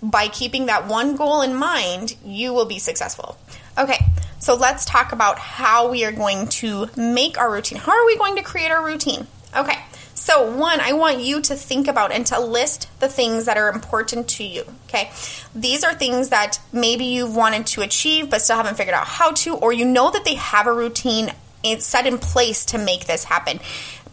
by 0.01 0.29
keeping 0.29 0.67
that 0.67 0.87
one 0.87 1.17
goal 1.17 1.43
in 1.43 1.55
mind, 1.55 2.15
you 2.25 2.55
will 2.55 2.65
be 2.65 2.79
successful. 2.79 3.37
Okay, 3.77 3.99
so 4.39 4.55
let's 4.55 4.85
talk 4.85 5.13
about 5.13 5.39
how 5.39 5.91
we 5.91 6.05
are 6.05 6.13
going 6.13 6.47
to 6.49 6.89
make 6.97 7.37
our 7.37 7.51
routine. 7.51 7.79
How 7.79 7.93
are 7.93 8.07
we 8.07 8.17
going 8.17 8.37
to 8.37 8.43
create 8.43 8.71
our 8.71 8.85
routine? 8.85 9.27
Okay, 9.57 9.77
so 10.19 10.51
one, 10.57 10.81
I 10.81 10.93
want 10.95 11.21
you 11.21 11.41
to 11.43 11.55
think 11.55 11.87
about 11.87 12.13
and 12.13 12.27
to 12.27 12.41
list 12.41 12.89
the 13.01 13.09
things 13.09 13.45
that 13.45 13.57
are 13.57 13.71
important 13.71 14.29
to 14.31 14.45
you. 14.45 14.65
Okay, 14.89 15.11
these 15.55 15.85
are 15.85 15.95
things 15.95 16.31
that 16.31 16.61
maybe 16.73 17.05
you've 17.05 17.35
wanted 17.35 17.67
to 17.69 17.83
achieve 17.83 18.29
but 18.29 18.43
still 18.43 18.57
haven't 18.57 18.77
figured 18.77 18.95
out 18.95 19.07
how 19.07 19.33
to, 19.33 19.55
or 19.55 19.73
you 19.73 19.85
know 19.85 20.11
that 20.11 20.25
they 20.25 20.35
have 20.35 20.67
a 20.67 20.73
routine 20.73 21.33
set 21.79 22.07
in 22.07 22.19
place 22.19 22.65
to 22.67 22.79
make 22.79 23.07
this 23.07 23.25
happen 23.25 23.59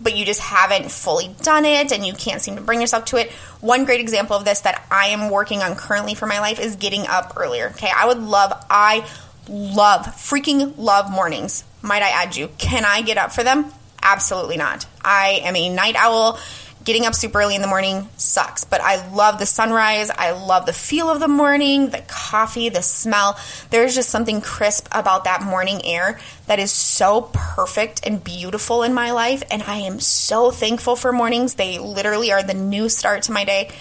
but 0.01 0.15
you 0.15 0.25
just 0.25 0.41
haven't 0.41 0.91
fully 0.91 1.33
done 1.41 1.63
it 1.63 1.91
and 1.91 2.05
you 2.05 2.13
can't 2.13 2.41
seem 2.41 2.55
to 2.55 2.61
bring 2.61 2.81
yourself 2.81 3.05
to 3.05 3.17
it. 3.17 3.31
One 3.61 3.85
great 3.85 4.01
example 4.01 4.35
of 4.35 4.45
this 4.45 4.61
that 4.61 4.85
I 4.91 5.07
am 5.07 5.29
working 5.29 5.61
on 5.61 5.75
currently 5.75 6.15
for 6.15 6.25
my 6.25 6.39
life 6.39 6.59
is 6.59 6.75
getting 6.75 7.07
up 7.07 7.33
earlier. 7.37 7.69
Okay, 7.69 7.91
I 7.95 8.05
would 8.05 8.19
love, 8.19 8.51
I 8.69 9.07
love, 9.47 10.05
freaking 10.07 10.73
love 10.77 11.09
mornings. 11.09 11.63
Might 11.81 12.03
I 12.03 12.09
add 12.09 12.35
you? 12.35 12.49
Can 12.57 12.83
I 12.83 13.01
get 13.01 13.17
up 13.17 13.31
for 13.31 13.43
them? 13.43 13.71
Absolutely 14.05 14.57
not. 14.57 14.85
I 15.03 15.41
am 15.43 15.55
a 15.55 15.67
night 15.67 15.95
owl 15.97 16.39
getting 16.83 17.07
up 17.07 17.15
super 17.15 17.39
early 17.39 17.55
in 17.55 17.63
the 17.63 17.67
morning 17.67 18.07
sucks, 18.17 18.63
but 18.63 18.79
I 18.79 19.09
love 19.09 19.39
the 19.39 19.47
sunrise. 19.47 20.11
I 20.11 20.31
love 20.31 20.67
the 20.67 20.73
feel 20.73 21.09
of 21.09 21.19
the 21.19 21.27
morning, 21.27 21.89
the 21.89 22.03
coffee, 22.07 22.69
the 22.69 22.83
smell. 22.83 23.39
There's 23.71 23.95
just 23.95 24.11
something 24.11 24.41
crisp 24.41 24.87
about 24.91 25.23
that 25.23 25.41
morning 25.41 25.83
air 25.83 26.19
that 26.45 26.59
is 26.59 26.71
so 26.71 27.31
perfect 27.33 28.05
and 28.05 28.23
beautiful 28.23 28.83
in 28.83 28.93
my 28.93 29.09
life. 29.09 29.41
And 29.49 29.63
I 29.63 29.77
am 29.77 29.99
so 29.99 30.51
thankful 30.51 30.95
for 30.95 31.11
mornings. 31.11 31.55
They 31.55 31.79
literally 31.79 32.31
are 32.31 32.43
the 32.43 32.53
new 32.53 32.87
start 32.89 33.23
to 33.23 33.31
my 33.31 33.43
day. 33.43 33.71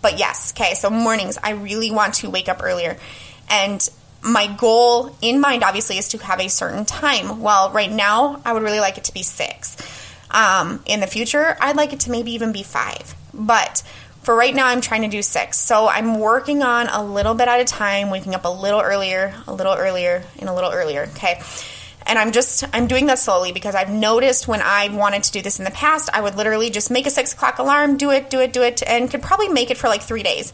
But 0.00 0.20
yes, 0.20 0.52
okay, 0.52 0.74
so 0.74 0.90
mornings, 0.90 1.38
I 1.42 1.50
really 1.50 1.90
want 1.90 2.14
to 2.14 2.30
wake 2.30 2.48
up 2.48 2.60
earlier. 2.62 2.96
And 3.50 3.88
my 4.22 4.46
goal 4.46 5.16
in 5.20 5.40
mind, 5.40 5.64
obviously, 5.64 5.98
is 5.98 6.08
to 6.10 6.18
have 6.18 6.40
a 6.40 6.48
certain 6.48 6.84
time. 6.84 7.40
Well, 7.40 7.70
right 7.70 7.90
now, 7.90 8.40
I 8.44 8.52
would 8.52 8.62
really 8.62 8.80
like 8.80 8.98
it 8.98 9.04
to 9.04 9.14
be 9.14 9.22
six. 9.22 9.76
Um, 10.30 10.82
in 10.86 11.00
the 11.00 11.06
future, 11.06 11.56
I'd 11.60 11.76
like 11.76 11.92
it 11.92 12.00
to 12.00 12.10
maybe 12.10 12.32
even 12.32 12.52
be 12.52 12.62
five. 12.62 13.14
But 13.34 13.82
for 14.22 14.34
right 14.34 14.54
now, 14.54 14.66
I'm 14.66 14.80
trying 14.80 15.02
to 15.02 15.08
do 15.08 15.22
six. 15.22 15.58
So 15.58 15.88
I'm 15.88 16.18
working 16.18 16.62
on 16.62 16.86
a 16.88 17.04
little 17.04 17.34
bit 17.34 17.48
at 17.48 17.60
a 17.60 17.64
time, 17.64 18.10
waking 18.10 18.34
up 18.34 18.44
a 18.44 18.48
little 18.48 18.80
earlier, 18.80 19.34
a 19.46 19.52
little 19.52 19.74
earlier, 19.74 20.24
and 20.38 20.48
a 20.48 20.54
little 20.54 20.70
earlier. 20.70 21.08
Okay. 21.16 21.42
And 22.06 22.18
I'm 22.18 22.32
just, 22.32 22.64
I'm 22.72 22.86
doing 22.88 23.06
that 23.06 23.18
slowly 23.18 23.52
because 23.52 23.74
I've 23.74 23.90
noticed 23.90 24.48
when 24.48 24.60
I 24.60 24.88
wanted 24.88 25.22
to 25.24 25.32
do 25.32 25.42
this 25.42 25.58
in 25.58 25.64
the 25.64 25.70
past, 25.70 26.10
I 26.12 26.20
would 26.20 26.36
literally 26.36 26.70
just 26.70 26.90
make 26.90 27.06
a 27.06 27.10
six 27.10 27.32
o'clock 27.32 27.58
alarm, 27.58 27.96
do 27.96 28.10
it, 28.10 28.28
do 28.28 28.40
it, 28.40 28.52
do 28.52 28.62
it, 28.62 28.82
and 28.86 29.10
could 29.10 29.22
probably 29.22 29.48
make 29.48 29.70
it 29.70 29.76
for 29.76 29.88
like 29.88 30.02
three 30.02 30.24
days 30.24 30.52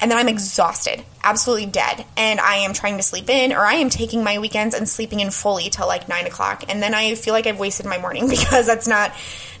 and 0.00 0.10
then 0.10 0.18
I'm 0.18 0.28
exhausted, 0.28 1.04
absolutely 1.22 1.66
dead, 1.66 2.04
and 2.16 2.40
I 2.40 2.56
am 2.56 2.72
trying 2.72 2.96
to 2.96 3.02
sleep 3.02 3.28
in, 3.28 3.52
or 3.52 3.60
I 3.60 3.74
am 3.74 3.90
taking 3.90 4.24
my 4.24 4.38
weekends 4.38 4.74
and 4.74 4.88
sleeping 4.88 5.20
in 5.20 5.30
fully 5.30 5.70
till 5.70 5.86
like 5.86 6.08
nine 6.08 6.26
o'clock, 6.26 6.64
and 6.68 6.82
then 6.82 6.94
I 6.94 7.14
feel 7.14 7.34
like 7.34 7.46
I've 7.46 7.58
wasted 7.58 7.86
my 7.86 7.98
morning 7.98 8.28
because 8.30 8.66
that's 8.66 8.88
not 8.88 9.12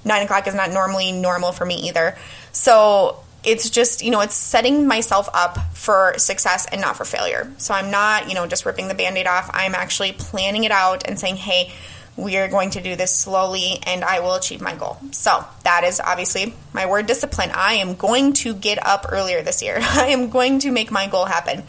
nine 0.04 0.22
o'clock 0.22 0.46
is 0.46 0.54
not 0.54 0.70
normally 0.70 1.12
normal 1.12 1.52
for 1.52 1.64
me 1.64 1.88
either. 1.88 2.16
So 2.52 3.22
it's 3.42 3.70
just 3.70 4.02
you 4.02 4.10
know 4.10 4.20
it's 4.20 4.34
setting 4.34 4.86
myself 4.86 5.28
up 5.32 5.58
for 5.74 6.14
success 6.18 6.66
and 6.70 6.80
not 6.80 6.96
for 6.96 7.04
failure. 7.04 7.52
So 7.58 7.74
I'm 7.74 7.90
not 7.90 8.28
you 8.28 8.34
know 8.34 8.46
just 8.46 8.64
ripping 8.64 8.88
the 8.88 8.94
band-aid 8.94 9.26
off. 9.26 9.50
I'm 9.52 9.74
actually 9.74 10.12
planning 10.12 10.64
it 10.64 10.72
out 10.72 11.06
and 11.06 11.18
saying, 11.18 11.36
hey 11.36 11.72
we 12.22 12.36
are 12.36 12.48
going 12.48 12.70
to 12.70 12.80
do 12.80 12.96
this 12.96 13.14
slowly 13.14 13.78
and 13.84 14.04
I 14.04 14.20
will 14.20 14.34
achieve 14.34 14.60
my 14.60 14.74
goal. 14.74 14.98
So, 15.12 15.44
that 15.64 15.84
is 15.84 16.00
obviously 16.00 16.54
my 16.72 16.86
word 16.86 17.06
discipline. 17.06 17.50
I 17.52 17.74
am 17.74 17.94
going 17.94 18.34
to 18.34 18.54
get 18.54 18.84
up 18.84 19.06
earlier 19.10 19.42
this 19.42 19.62
year. 19.62 19.78
I 19.80 20.08
am 20.08 20.30
going 20.30 20.60
to 20.60 20.70
make 20.70 20.90
my 20.90 21.06
goal 21.06 21.24
happen. 21.24 21.66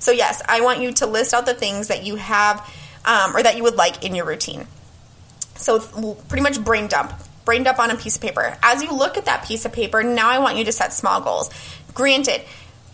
So, 0.00 0.12
yes, 0.12 0.42
I 0.48 0.60
want 0.60 0.80
you 0.80 0.92
to 0.94 1.06
list 1.06 1.34
out 1.34 1.46
the 1.46 1.54
things 1.54 1.88
that 1.88 2.04
you 2.04 2.16
have 2.16 2.58
um, 3.04 3.36
or 3.36 3.42
that 3.42 3.56
you 3.56 3.62
would 3.64 3.76
like 3.76 4.04
in 4.04 4.14
your 4.14 4.26
routine. 4.26 4.66
So, 5.56 5.80
pretty 6.28 6.42
much 6.42 6.62
brain 6.62 6.86
dump. 6.86 7.12
Brain 7.44 7.62
dump 7.64 7.78
on 7.78 7.90
a 7.90 7.96
piece 7.96 8.16
of 8.16 8.22
paper. 8.22 8.56
As 8.62 8.82
you 8.82 8.92
look 8.92 9.16
at 9.16 9.24
that 9.24 9.46
piece 9.46 9.64
of 9.64 9.72
paper, 9.72 10.02
now 10.02 10.28
I 10.28 10.38
want 10.38 10.56
you 10.56 10.64
to 10.64 10.72
set 10.72 10.92
small 10.92 11.20
goals. 11.20 11.50
Granted, 11.94 12.42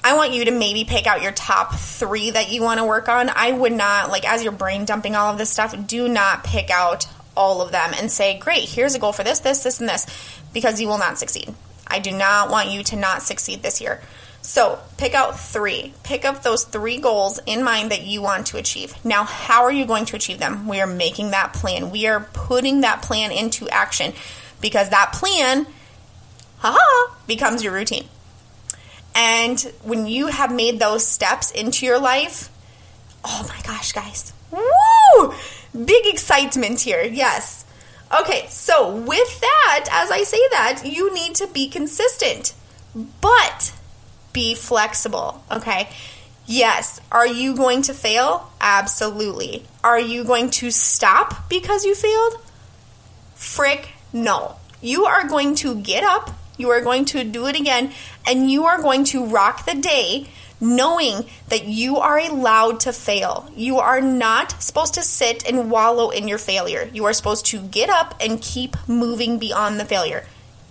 I 0.05 0.15
want 0.17 0.35
you 0.35 0.45
to 0.45 0.51
maybe 0.51 0.85
pick 0.85 1.07
out 1.07 1.23
your 1.23 1.33
top 1.33 1.75
three 1.75 2.31
that 2.31 2.53
you 2.53 2.63
want 2.63 2.79
to 2.79 2.85
work 2.85 3.09
on. 3.09 3.31
I 3.35 3.51
would 3.51 3.73
not, 3.73 4.11
like, 4.11 4.31
as 4.31 4.43
you're 4.43 4.53
brain 4.53 4.85
dumping 4.85 5.17
all 5.17 5.33
of 5.33 5.39
this 5.39 5.49
stuff, 5.49 5.75
do 5.87 6.09
not 6.09 6.45
pick 6.45 6.69
out 6.69 7.09
all 7.35 7.63
of 7.63 7.73
them 7.73 7.93
and 7.99 8.11
say, 8.13 8.39
great, 8.39 8.69
here's 8.69 8.95
a 8.95 8.99
goal 8.99 9.13
for 9.13 9.25
this, 9.25 9.39
this, 9.39 9.63
this, 9.63 9.81
and 9.81 9.89
this, 9.89 10.07
because 10.53 10.79
you 10.79 10.89
will 10.89 10.99
not 10.99 11.19
succeed. 11.19 11.55
I 11.87 12.01
do 12.01 12.13
not 12.13 12.51
want 12.51 12.71
you 12.71 12.83
to 12.85 12.97
not 12.97 13.23
succeed 13.23 13.63
this 13.63 13.81
year. 13.81 14.03
So 14.43 14.79
pick 14.99 15.15
out 15.15 15.41
three. 15.41 15.95
Pick 16.03 16.27
up 16.27 16.43
those 16.43 16.65
three 16.65 16.99
goals 16.99 17.41
in 17.47 17.65
mind 17.65 17.91
that 17.91 18.03
you 18.03 18.21
want 18.21 18.49
to 18.49 18.59
achieve. 18.59 19.03
Now, 19.07 19.25
how 19.25 19.63
are 19.63 19.73
you 19.73 19.87
going 19.87 20.05
to 20.05 20.17
achieve 20.17 20.39
them? 20.39 20.69
We 20.69 20.83
are 20.83 20.87
making 20.87 21.31
that 21.31 21.55
plan. 21.55 21.91
We 21.91 22.09
are 22.09 22.21
putting 22.35 22.83
that 22.83 23.01
plan 23.01 23.33
into 23.33 23.71
action 23.71 24.13
because 24.61 24.91
that 24.91 25.15
plan, 25.15 25.67
haha, 26.59 27.15
becomes 27.27 27.65
your 27.65 27.73
routine. 27.73 28.07
And 29.15 29.61
when 29.83 30.07
you 30.07 30.27
have 30.27 30.53
made 30.53 30.79
those 30.79 31.07
steps 31.07 31.51
into 31.51 31.87
your 31.87 31.99
life, 31.99 32.51
oh 33.25 33.47
my 33.49 33.61
gosh, 33.63 33.93
guys. 33.93 34.33
Woo! 34.51 35.35
Big 35.73 36.07
excitement 36.07 36.81
here. 36.81 37.03
Yes. 37.03 37.65
Okay, 38.21 38.47
so 38.49 38.95
with 38.95 39.41
that, 39.41 39.87
as 39.91 40.11
I 40.11 40.23
say 40.23 40.41
that, 40.51 40.83
you 40.85 41.13
need 41.15 41.35
to 41.37 41.47
be 41.47 41.69
consistent, 41.69 42.55
but 43.21 43.73
be 44.33 44.55
flexible, 44.55 45.43
okay? 45.51 45.89
Yes. 46.47 47.01
Are 47.11 47.27
you 47.27 47.57
going 47.57 47.83
to 47.83 47.95
fail? 47.95 48.53
Absolutely. 48.61 49.65
Are 49.83 49.99
you 49.99 50.25
going 50.25 50.51
to 50.51 50.71
stop 50.71 51.49
because 51.49 51.85
you 51.85 51.95
failed? 51.95 52.35
Frick, 53.35 53.89
no. 54.13 54.57
You 54.83 55.07
are 55.07 55.27
going 55.27 55.55
to 55.57 55.77
get 55.77 56.05
up 56.05 56.31
you 56.57 56.71
are 56.71 56.81
going 56.81 57.05
to 57.07 57.25
do 57.25 57.47
it 57.47 57.57
again 57.57 57.93
and 58.27 58.51
you 58.51 58.65
are 58.65 58.81
going 58.81 59.05
to 59.05 59.25
rock 59.25 59.67
the 59.67 59.75
day 59.75 60.29
knowing 60.61 61.27
that 61.49 61.65
you 61.67 61.99
are 61.99 62.19
allowed 62.19 62.81
to 62.81 62.93
fail. 62.93 63.51
You 63.55 63.79
are 63.79 64.01
not 64.01 64.63
supposed 64.63 64.95
to 64.95 65.03
sit 65.03 65.47
and 65.49 65.71
wallow 65.71 66.11
in 66.11 66.29
your 66.29 66.39
failure. 66.39 66.89
You 66.93 67.05
are 67.05 67.13
supposed 67.13 67.47
to 67.47 67.61
get 67.61 67.91
up 67.91 68.15
and 68.21 68.41
keep 68.41 68.77
moving 68.89 69.39
beyond 69.39 69.79
the 69.79 69.85
failure. 69.85 70.25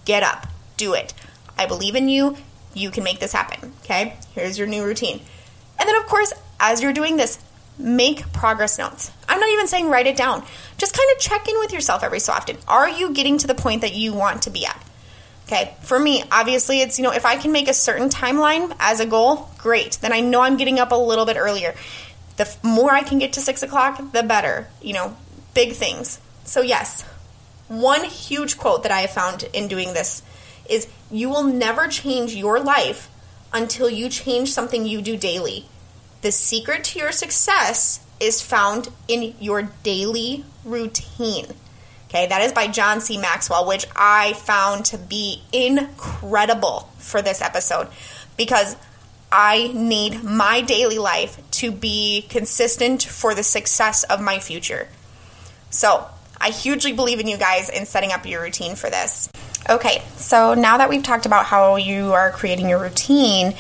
Get 0.06 0.24
up, 0.24 0.48
do 0.78 0.94
it. 0.94 1.14
I 1.58 1.66
believe 1.66 1.96
in 1.96 2.10
you. 2.10 2.38
You 2.74 2.90
can 2.90 3.04
make 3.04 3.20
this 3.20 3.34
happen. 3.34 3.74
Okay? 3.84 4.18
Here's 4.34 4.58
your 4.58 4.68
new 4.68 4.84
routine. 4.84 5.22
And 5.80 5.88
then, 5.88 5.96
of 5.96 6.08
course, 6.08 6.34
as 6.60 6.82
you're 6.82 6.94
doing 6.94 7.18
this, 7.18 7.40
make 7.78 8.32
progress 8.34 8.80
notes. 8.80 9.12
I'm 9.28 9.40
not 9.40 9.50
even 9.50 9.68
saying 9.68 9.90
write 9.90 10.08
it 10.08 10.18
down. 10.18 10.44
Just 10.78 10.98
kind 10.98 11.10
of 11.16 11.20
check 11.22 11.48
in 11.48 11.60
with 11.60 11.72
yourself 11.72 12.04
every 12.04 12.20
so 12.20 12.34
often. 12.34 12.58
Are 12.68 12.90
you 12.90 13.14
getting 13.14 13.38
to 13.40 13.48
the 13.48 13.56
point 13.56 13.82
that 13.82 13.94
you 13.94 14.14
want 14.14 14.44
to 14.44 14.50
be 14.50 14.66
at? 14.66 14.82
Okay, 15.46 15.76
for 15.82 16.00
me, 16.00 16.24
obviously, 16.32 16.82
it's, 16.82 16.98
you 16.98 17.04
know, 17.04 17.12
if 17.12 17.26
I 17.26 17.36
can 17.36 17.52
make 17.52 17.68
a 17.68 17.74
certain 17.74 18.10
timeline 18.10 18.76
as 18.80 19.00
a 19.00 19.06
goal, 19.06 19.50
great. 19.58 19.98
Then 20.02 20.14
I 20.14 20.22
know 20.22 20.42
I'm 20.42 20.58
getting 20.58 20.80
up 20.80 20.92
a 20.92 20.96
little 20.96 21.26
bit 21.26 21.38
earlier. 21.38 21.76
The 22.38 22.54
more 22.64 22.92
I 22.92 23.04
can 23.04 23.20
get 23.20 23.34
to 23.34 23.42
six 23.42 23.62
o'clock, 23.62 24.14
the 24.14 24.24
better. 24.24 24.68
You 24.82 24.94
know, 24.94 25.18
big 25.54 25.74
things. 25.74 26.20
So, 26.46 26.62
yes, 26.62 27.04
one 27.68 28.04
huge 28.04 28.58
quote 28.58 28.84
that 28.84 28.92
I 28.92 29.02
have 29.02 29.12
found 29.12 29.44
in 29.54 29.68
doing 29.68 29.94
this 29.94 30.24
is 30.70 30.88
you 31.12 31.30
will 31.30 31.44
never 31.44 31.88
change 31.88 32.34
your 32.34 32.60
life 32.60 33.10
until 33.52 33.90
you 33.90 34.10
change 34.10 34.52
something 34.52 34.86
you 34.86 35.02
do 35.02 35.18
daily. 35.18 35.68
The 36.22 36.32
secret 36.32 36.86
to 36.86 37.00
your 37.00 37.12
success 37.12 38.00
is 38.20 38.42
found 38.42 38.90
in 39.08 39.36
your 39.40 39.64
daily 39.84 40.46
routine. 40.64 41.48
Okay, 42.14 42.28
that 42.28 42.44
is 42.44 42.52
by 42.52 42.68
John 42.68 43.02
C. 43.02 43.18
Maxwell, 43.18 43.66
which 43.66 43.88
I 43.96 44.34
found 44.34 44.86
to 44.86 45.00
be 45.00 45.42
incredible 45.52 46.88
for 47.00 47.24
this 47.24 47.42
episode 47.42 47.88
because 48.38 48.76
I 49.32 49.72
need 49.74 50.24
my 50.24 50.62
daily 50.62 51.00
life 51.00 51.42
to 51.54 51.72
be 51.72 52.28
consistent 52.30 53.02
for 53.02 53.34
the 53.34 53.42
success 53.42 54.04
of 54.04 54.22
my 54.22 54.38
future. 54.38 54.88
So, 55.72 56.08
I 56.40 56.52
hugely 56.52 56.94
believe 56.94 57.20
in 57.20 57.26
you 57.26 57.38
guys 57.38 57.70
in 57.70 57.88
setting 57.88 58.12
up 58.12 58.28
your 58.28 58.44
routine 58.44 58.76
for 58.76 58.92
this. 58.92 59.32
Okay, 59.68 60.04
so 60.16 60.54
now 60.54 60.78
that 60.78 60.90
we've 60.90 61.02
talked 61.02 61.26
about 61.26 61.46
how 61.46 61.78
you 61.78 62.14
are 62.14 62.30
creating 62.30 62.70
your 62.70 62.80
routine, 62.80 63.56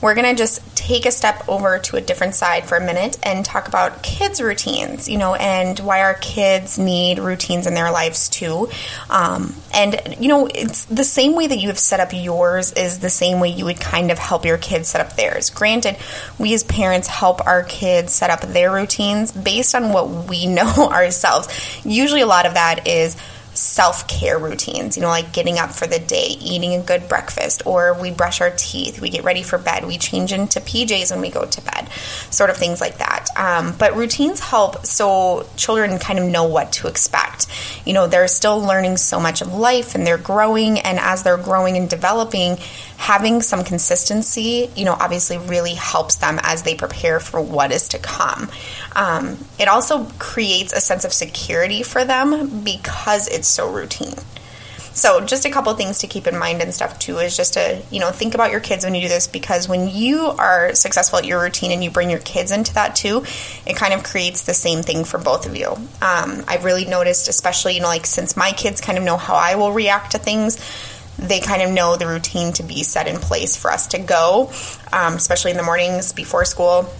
we're 0.00 0.14
going 0.14 0.26
to 0.26 0.34
just 0.34 0.76
take 0.76 1.06
a 1.06 1.10
step 1.10 1.48
over 1.48 1.78
to 1.78 1.96
a 1.96 2.00
different 2.00 2.34
side 2.34 2.64
for 2.64 2.76
a 2.76 2.84
minute 2.84 3.18
and 3.22 3.44
talk 3.44 3.68
about 3.68 4.02
kids' 4.02 4.40
routines, 4.40 5.08
you 5.08 5.18
know, 5.18 5.34
and 5.34 5.78
why 5.80 6.00
our 6.00 6.14
kids 6.14 6.78
need 6.78 7.18
routines 7.18 7.66
in 7.66 7.74
their 7.74 7.90
lives 7.90 8.28
too. 8.28 8.68
Um, 9.08 9.54
and, 9.74 10.16
you 10.18 10.28
know, 10.28 10.46
it's 10.46 10.86
the 10.86 11.04
same 11.04 11.36
way 11.36 11.46
that 11.46 11.58
you 11.58 11.68
have 11.68 11.78
set 11.78 12.00
up 12.00 12.10
yours 12.12 12.72
is 12.72 12.98
the 12.98 13.10
same 13.10 13.40
way 13.40 13.50
you 13.50 13.66
would 13.66 13.80
kind 13.80 14.10
of 14.10 14.18
help 14.18 14.44
your 14.44 14.58
kids 14.58 14.88
set 14.88 15.00
up 15.00 15.16
theirs. 15.16 15.50
Granted, 15.50 15.96
we 16.38 16.54
as 16.54 16.64
parents 16.64 17.06
help 17.06 17.46
our 17.46 17.62
kids 17.62 18.12
set 18.12 18.30
up 18.30 18.40
their 18.40 18.72
routines 18.72 19.32
based 19.32 19.74
on 19.74 19.92
what 19.92 20.28
we 20.28 20.46
know 20.60 20.88
ourselves. 20.90 21.48
Usually, 21.84 22.22
a 22.22 22.26
lot 22.26 22.46
of 22.46 22.54
that 22.54 22.88
is 22.88 23.16
self 23.54 24.06
care 24.08 24.38
routines, 24.38 24.96
you 24.96 25.02
know, 25.02 25.08
like 25.08 25.32
getting 25.32 25.58
up 25.58 25.70
for 25.70 25.86
the 25.86 25.98
day, 25.98 26.36
eating 26.40 26.74
a 26.74 26.82
good 26.82 27.08
breakfast, 27.08 27.62
or 27.66 27.98
we 28.00 28.10
brush 28.10 28.40
our 28.40 28.50
teeth, 28.56 29.00
we 29.00 29.10
get 29.10 29.24
ready 29.24 29.42
for 29.42 29.58
bed, 29.58 29.86
we 29.86 29.98
change 29.98 30.32
into 30.32 30.60
PJs 30.60 31.10
when 31.10 31.20
we 31.20 31.30
go 31.30 31.44
to 31.44 31.60
bed, 31.62 31.88
sort 32.30 32.50
of 32.50 32.56
things 32.56 32.80
like 32.80 32.98
that. 32.98 33.26
Um, 33.36 33.74
but 33.78 33.96
routines 33.96 34.40
help 34.40 34.86
so 34.86 35.46
children 35.56 35.98
kind 35.98 36.18
of 36.18 36.24
know 36.24 36.44
what 36.44 36.72
to 36.74 36.88
expect. 36.88 37.46
You 37.84 37.92
know, 37.92 38.06
they're 38.06 38.28
still 38.28 38.60
learning 38.60 38.96
so 38.96 39.20
much 39.20 39.40
of 39.42 39.52
life 39.52 39.94
and 39.94 40.06
they're 40.06 40.18
growing, 40.18 40.78
and 40.80 40.98
as 40.98 41.22
they're 41.22 41.36
growing 41.36 41.76
and 41.76 41.88
developing, 41.88 42.58
having 43.00 43.40
some 43.40 43.64
consistency, 43.64 44.70
you 44.76 44.84
know, 44.84 44.92
obviously 44.92 45.38
really 45.38 45.72
helps 45.72 46.16
them 46.16 46.38
as 46.42 46.64
they 46.64 46.74
prepare 46.74 47.18
for 47.18 47.40
what 47.40 47.72
is 47.72 47.88
to 47.88 47.98
come. 47.98 48.50
Um, 48.94 49.38
it 49.58 49.68
also 49.68 50.04
creates 50.18 50.74
a 50.74 50.82
sense 50.82 51.06
of 51.06 51.12
security 51.14 51.82
for 51.82 52.04
them 52.04 52.62
because 52.62 53.26
it's 53.26 53.48
so 53.48 53.72
routine. 53.72 54.16
So, 54.92 55.24
just 55.24 55.46
a 55.46 55.50
couple 55.50 55.72
things 55.74 56.00
to 56.00 56.08
keep 56.08 56.26
in 56.26 56.36
mind 56.38 56.60
and 56.60 56.74
stuff 56.74 56.98
too 56.98 57.18
is 57.18 57.34
just 57.34 57.54
to, 57.54 57.80
you 57.90 58.00
know, 58.00 58.10
think 58.10 58.34
about 58.34 58.50
your 58.50 58.60
kids 58.60 58.84
when 58.84 58.94
you 58.94 59.00
do 59.00 59.08
this 59.08 59.28
because 59.28 59.66
when 59.66 59.88
you 59.88 60.26
are 60.26 60.74
successful 60.74 61.20
at 61.20 61.24
your 61.24 61.40
routine 61.40 61.72
and 61.72 61.82
you 61.82 61.90
bring 61.90 62.10
your 62.10 62.18
kids 62.18 62.50
into 62.50 62.74
that 62.74 62.96
too, 62.96 63.24
it 63.66 63.76
kind 63.76 63.94
of 63.94 64.02
creates 64.02 64.44
the 64.44 64.52
same 64.52 64.82
thing 64.82 65.04
for 65.04 65.16
both 65.16 65.46
of 65.46 65.56
you. 65.56 65.68
Um, 66.02 66.44
I've 66.46 66.64
really 66.64 66.84
noticed, 66.84 67.28
especially, 67.28 67.76
you 67.76 67.80
know, 67.80 67.86
like 67.86 68.04
since 68.04 68.36
my 68.36 68.52
kids 68.52 68.82
kind 68.82 68.98
of 68.98 69.04
know 69.04 69.16
how 69.16 69.36
I 69.36 69.54
will 69.54 69.72
react 69.72 70.12
to 70.12 70.18
things, 70.18 70.58
they 71.20 71.40
kind 71.40 71.62
of 71.62 71.70
know 71.70 71.96
the 71.96 72.06
routine 72.06 72.52
to 72.54 72.62
be 72.62 72.82
set 72.82 73.06
in 73.06 73.16
place 73.16 73.56
for 73.56 73.70
us 73.70 73.88
to 73.88 73.98
go, 73.98 74.50
um, 74.92 75.14
especially 75.14 75.50
in 75.50 75.56
the 75.56 75.62
mornings 75.62 76.12
before 76.12 76.44
school. 76.44 76.92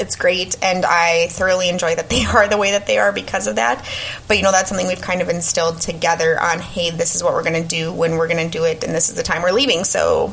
It's 0.00 0.16
great, 0.16 0.56
and 0.62 0.84
I 0.84 1.28
thoroughly 1.28 1.68
enjoy 1.68 1.94
that 1.94 2.08
they 2.08 2.24
are 2.34 2.48
the 2.48 2.56
way 2.56 2.72
that 2.72 2.86
they 2.86 2.98
are 2.98 3.12
because 3.12 3.46
of 3.46 3.56
that. 3.56 3.84
But 4.26 4.36
you 4.36 4.42
know, 4.42 4.52
that's 4.52 4.68
something 4.68 4.86
we've 4.86 5.00
kind 5.00 5.20
of 5.20 5.28
instilled 5.28 5.80
together 5.80 6.40
on 6.40 6.60
hey, 6.60 6.90
this 6.90 7.14
is 7.14 7.22
what 7.22 7.32
we're 7.34 7.42
going 7.42 7.60
to 7.62 7.68
do 7.68 7.92
when 7.92 8.12
we're 8.12 8.28
going 8.28 8.50
to 8.50 8.58
do 8.58 8.64
it, 8.64 8.84
and 8.84 8.94
this 8.94 9.08
is 9.08 9.16
the 9.16 9.22
time 9.22 9.42
we're 9.42 9.52
leaving. 9.52 9.84
So 9.84 10.32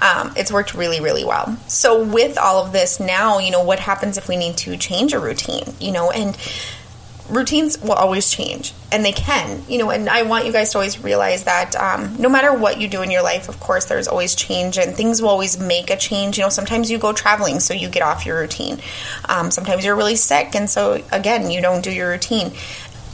um, 0.00 0.32
it's 0.36 0.50
worked 0.52 0.74
really, 0.74 1.00
really 1.00 1.24
well. 1.24 1.56
So, 1.68 2.04
with 2.04 2.38
all 2.38 2.64
of 2.64 2.72
this 2.72 2.98
now, 3.00 3.38
you 3.38 3.50
know, 3.50 3.62
what 3.62 3.78
happens 3.78 4.18
if 4.18 4.28
we 4.28 4.36
need 4.36 4.56
to 4.58 4.76
change 4.76 5.12
a 5.12 5.20
routine? 5.20 5.64
You 5.80 5.92
know, 5.92 6.10
and 6.10 6.36
routines 7.30 7.80
will 7.80 7.92
always 7.92 8.30
change 8.30 8.74
and 8.92 9.02
they 9.04 9.12
can 9.12 9.62
you 9.66 9.78
know 9.78 9.90
and 9.90 10.10
i 10.10 10.22
want 10.22 10.44
you 10.44 10.52
guys 10.52 10.70
to 10.70 10.76
always 10.76 11.02
realize 11.02 11.44
that 11.44 11.74
um, 11.74 12.14
no 12.18 12.28
matter 12.28 12.52
what 12.52 12.78
you 12.78 12.86
do 12.86 13.00
in 13.00 13.10
your 13.10 13.22
life 13.22 13.48
of 13.48 13.58
course 13.60 13.86
there's 13.86 14.08
always 14.08 14.34
change 14.34 14.78
and 14.78 14.94
things 14.94 15.20
will 15.20 15.28
always 15.28 15.58
make 15.58 15.90
a 15.90 15.96
change. 15.96 16.38
You 16.38 16.44
know 16.44 16.48
sometimes 16.48 16.90
you 16.90 16.98
go 16.98 17.12
traveling 17.12 17.60
so 17.60 17.74
you 17.74 17.88
get 17.88 18.02
off 18.02 18.26
your 18.26 18.38
routine. 18.38 18.78
Um, 19.28 19.50
sometimes 19.50 19.84
you're 19.84 19.96
really 19.96 20.16
sick 20.16 20.54
and 20.54 20.68
so 20.68 21.02
again 21.12 21.50
you 21.50 21.60
don't 21.60 21.82
do 21.82 21.92
your 21.92 22.10
routine. 22.10 22.52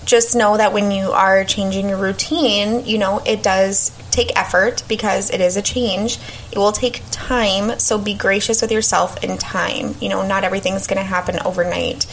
Just 0.05 0.35
know 0.35 0.57
that 0.57 0.73
when 0.73 0.91
you 0.91 1.13
are 1.13 1.45
changing 1.45 1.89
your 1.89 1.99
routine 1.99 2.85
you 2.87 2.99
know 2.99 3.23
it 3.25 3.43
does 3.43 3.93
take 4.11 4.37
effort 4.37 4.83
because 4.89 5.31
it 5.31 5.41
is 5.41 5.57
a 5.57 5.63
change. 5.63 6.19
It 6.53 6.59
will 6.59 6.73
take 6.73 7.03
time 7.11 7.79
so 7.79 7.99
be 7.99 8.15
gracious 8.15 8.61
with 8.63 8.73
yourself 8.73 9.23
in 9.23 9.39
time. 9.39 9.95
You 10.01 10.09
know 10.09 10.27
not 10.27 10.45
everything's 10.45 10.87
going 10.87 10.99
to 10.99 11.05
happen 11.05 11.39
overnight 11.45 12.07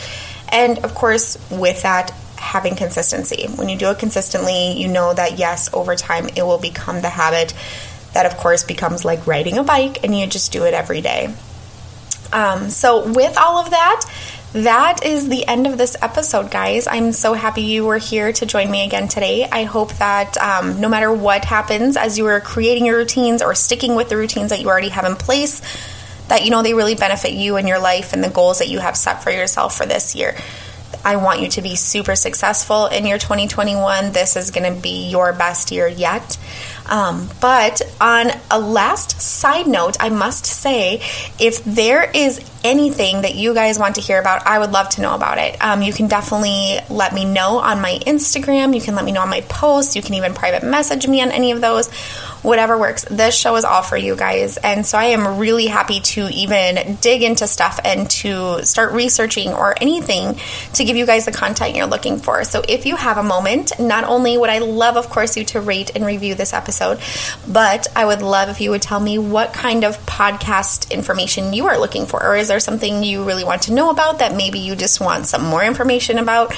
and 0.50 0.80
of 0.80 0.94
course, 0.94 1.38
with 1.50 1.84
that, 1.84 2.12
having 2.38 2.76
consistency. 2.76 3.48
When 3.56 3.70
you 3.70 3.78
do 3.78 3.90
it 3.90 4.00
consistently, 4.00 4.74
you 4.74 4.88
know 4.88 5.14
that 5.14 5.38
yes, 5.38 5.74
over 5.74 5.96
time 5.96 6.28
it 6.36 6.44
will 6.44 6.60
become 6.60 7.02
the 7.02 7.10
habit 7.10 7.54
that, 8.14 8.26
of 8.26 8.38
course, 8.38 8.64
becomes 8.64 9.06
like 9.06 9.28
riding 9.28 9.58
a 9.58 9.64
bike 9.64 10.04
and 10.04 10.18
you 10.18 10.28
just 10.28 10.52
do 10.52 10.66
it 10.66 10.74
every 10.74 11.02
day. 11.02 11.34
Um, 12.32 12.70
so, 12.70 13.12
with 13.12 13.38
all 13.38 13.58
of 13.58 13.72
that, 13.72 14.06
that 14.54 15.06
is 15.06 15.30
the 15.30 15.46
end 15.46 15.68
of 15.68 15.78
this 15.78 15.96
episode, 16.02 16.50
guys. 16.50 16.88
I'm 16.88 17.12
so 17.12 17.34
happy 17.34 17.62
you 17.62 17.86
were 17.86 17.98
here 17.98 18.32
to 18.34 18.46
join 18.46 18.72
me 18.72 18.86
again 18.86 19.08
today. 19.08 19.48
I 19.50 19.64
hope 19.64 19.94
that 19.96 20.38
um, 20.38 20.80
no 20.82 20.90
matter 20.90 21.12
what 21.12 21.46
happens 21.46 21.98
as 21.98 22.18
you 22.18 22.26
are 22.28 22.40
creating 22.40 22.86
your 22.86 22.98
routines 22.98 23.42
or 23.42 23.54
sticking 23.56 23.96
with 23.96 24.10
the 24.10 24.18
routines 24.18 24.50
that 24.50 24.60
you 24.60 24.68
already 24.68 24.90
have 24.90 25.06
in 25.06 25.16
place, 25.16 25.62
that 26.28 26.44
you 26.44 26.52
know 26.52 26.64
they 26.64 26.74
really 26.74 26.96
benefit 26.96 27.34
you 27.34 27.58
and 27.58 27.68
your 27.68 27.80
life 27.80 28.14
and 28.14 28.24
the 28.24 28.30
goals 28.30 28.60
that 28.60 28.68
you 28.68 28.80
have 28.80 28.98
set 28.98 29.24
for 29.24 29.32
yourself 29.32 29.78
for 29.78 29.86
this 29.86 30.16
year. 30.16 30.36
I 31.04 31.18
want 31.18 31.42
you 31.42 31.50
to 31.50 31.62
be 31.62 31.76
super 31.76 32.16
successful 32.16 32.88
in 32.88 33.06
your 33.06 33.18
2021. 33.18 34.12
This 34.12 34.36
is 34.36 34.52
going 34.52 34.74
to 34.74 34.82
be 34.82 35.10
your 35.10 35.34
best 35.34 35.72
year 35.72 35.88
yet. 35.88 36.38
Um, 36.86 37.30
but 37.42 37.82
on 38.00 38.32
a 38.50 38.60
last 38.60 39.22
side 39.22 39.68
note, 39.68 39.98
I 40.00 40.10
must 40.10 40.46
say 40.46 41.02
if 41.40 41.64
there 41.64 42.10
is 42.10 42.40
anything 42.64 43.22
that 43.22 43.36
you 43.36 43.54
guys 43.54 43.78
want 43.78 43.96
to 43.96 44.02
hear 44.02 44.20
about, 44.20 44.46
I 44.48 44.60
would 44.60 44.72
love 44.72 44.90
to 44.90 45.02
know 45.02 45.14
about 45.14 45.38
it. 45.38 45.62
Um, 45.62 45.82
you 45.82 45.94
can 45.94 46.08
definitely 46.08 46.80
let 46.90 47.14
me 47.14 47.26
know 47.26 47.60
on 47.60 47.82
my 47.82 48.00
Instagram. 48.06 48.74
You 48.74 48.82
can 48.82 48.96
let 48.96 49.06
me 49.06 49.12
know 49.12 49.22
on 49.22 49.30
my 49.30 49.42
post. 49.42 49.96
You 49.96 50.02
can 50.02 50.16
even 50.16 50.34
private 50.34 50.64
message 50.64 51.08
me 51.08 51.22
on 51.22 51.32
any 51.32 51.52
of 51.52 51.62
those 51.62 51.90
whatever 52.48 52.78
works. 52.78 53.04
This 53.04 53.36
show 53.36 53.58
is 53.58 53.66
all 53.66 53.82
for 53.82 53.98
you 53.98 54.16
guys. 54.16 54.56
And 54.56 54.86
so 54.86 54.98
I 54.98 55.08
am 55.08 55.38
really 55.38 55.68
happy 55.68 56.00
to 56.00 56.30
even 56.30 56.96
dig 57.02 57.22
into 57.22 57.46
stuff 57.46 57.78
and 57.84 58.10
to 58.12 58.64
start 58.64 58.94
researching 58.94 59.50
or 59.50 59.76
anything 59.82 60.40
to 60.74 60.86
give 60.86 60.96
you 60.96 61.06
guys 61.06 61.26
the 61.26 61.34
content 61.34 61.76
you're 61.76 61.88
looking 61.88 62.20
for. 62.20 62.46
So 62.46 62.64
if 62.68 62.86
you 62.86 62.96
have 62.96 63.18
a 63.18 63.24
moment, 63.24 63.74
not 63.82 64.06
only 64.06 64.38
would 64.38 64.50
I 64.50 64.60
love, 64.60 64.96
of 64.96 65.10
course, 65.10 65.36
you 65.36 65.44
to 65.46 65.60
rate 65.60 65.92
and 65.94 66.06
review 66.06 66.36
this 66.36 66.54
episode, 66.54 67.00
but 67.46 67.88
I 67.94 68.06
would 68.06 68.22
love 68.22 68.48
if 68.48 68.62
you 68.62 68.70
would 68.70 68.82
tell 68.82 69.02
me 69.02 69.18
what 69.18 69.52
kind 69.52 69.84
of 69.84 69.98
podcast 70.06 70.90
information 70.90 71.52
you 71.52 71.68
are 71.68 71.78
looking 71.78 72.06
for. 72.06 72.24
Or 72.26 72.38
is 72.38 72.48
there 72.48 72.62
something 72.62 73.04
you 73.04 73.26
really 73.26 73.44
want 73.44 73.64
to 73.64 73.74
know 73.74 73.90
about 73.90 74.20
that 74.20 74.34
maybe 74.34 74.60
you 74.60 74.78
just 74.78 75.02
want 75.02 75.28
some 75.28 75.44
more 75.44 75.64
information 75.66 76.18
about? 76.18 76.54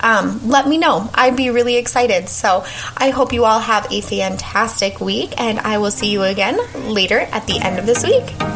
Um, 0.00 0.48
let 0.48 0.66
me 0.66 0.78
know. 0.78 1.08
I'd 1.14 1.36
be 1.36 1.50
really 1.50 1.76
excited. 1.76 2.28
So 2.28 2.64
I 2.96 3.10
hope 3.10 3.32
you 3.32 3.44
all 3.44 3.60
have 3.60 3.86
a 3.90 4.00
fantastic 4.00 5.00
week, 5.00 5.40
and 5.40 5.58
I 5.60 5.78
will 5.78 5.90
see 5.90 6.10
you 6.10 6.22
again 6.22 6.58
later 6.92 7.20
at 7.20 7.46
the 7.46 7.58
end 7.58 7.78
of 7.78 7.86
this 7.86 8.04
week. 8.04 8.49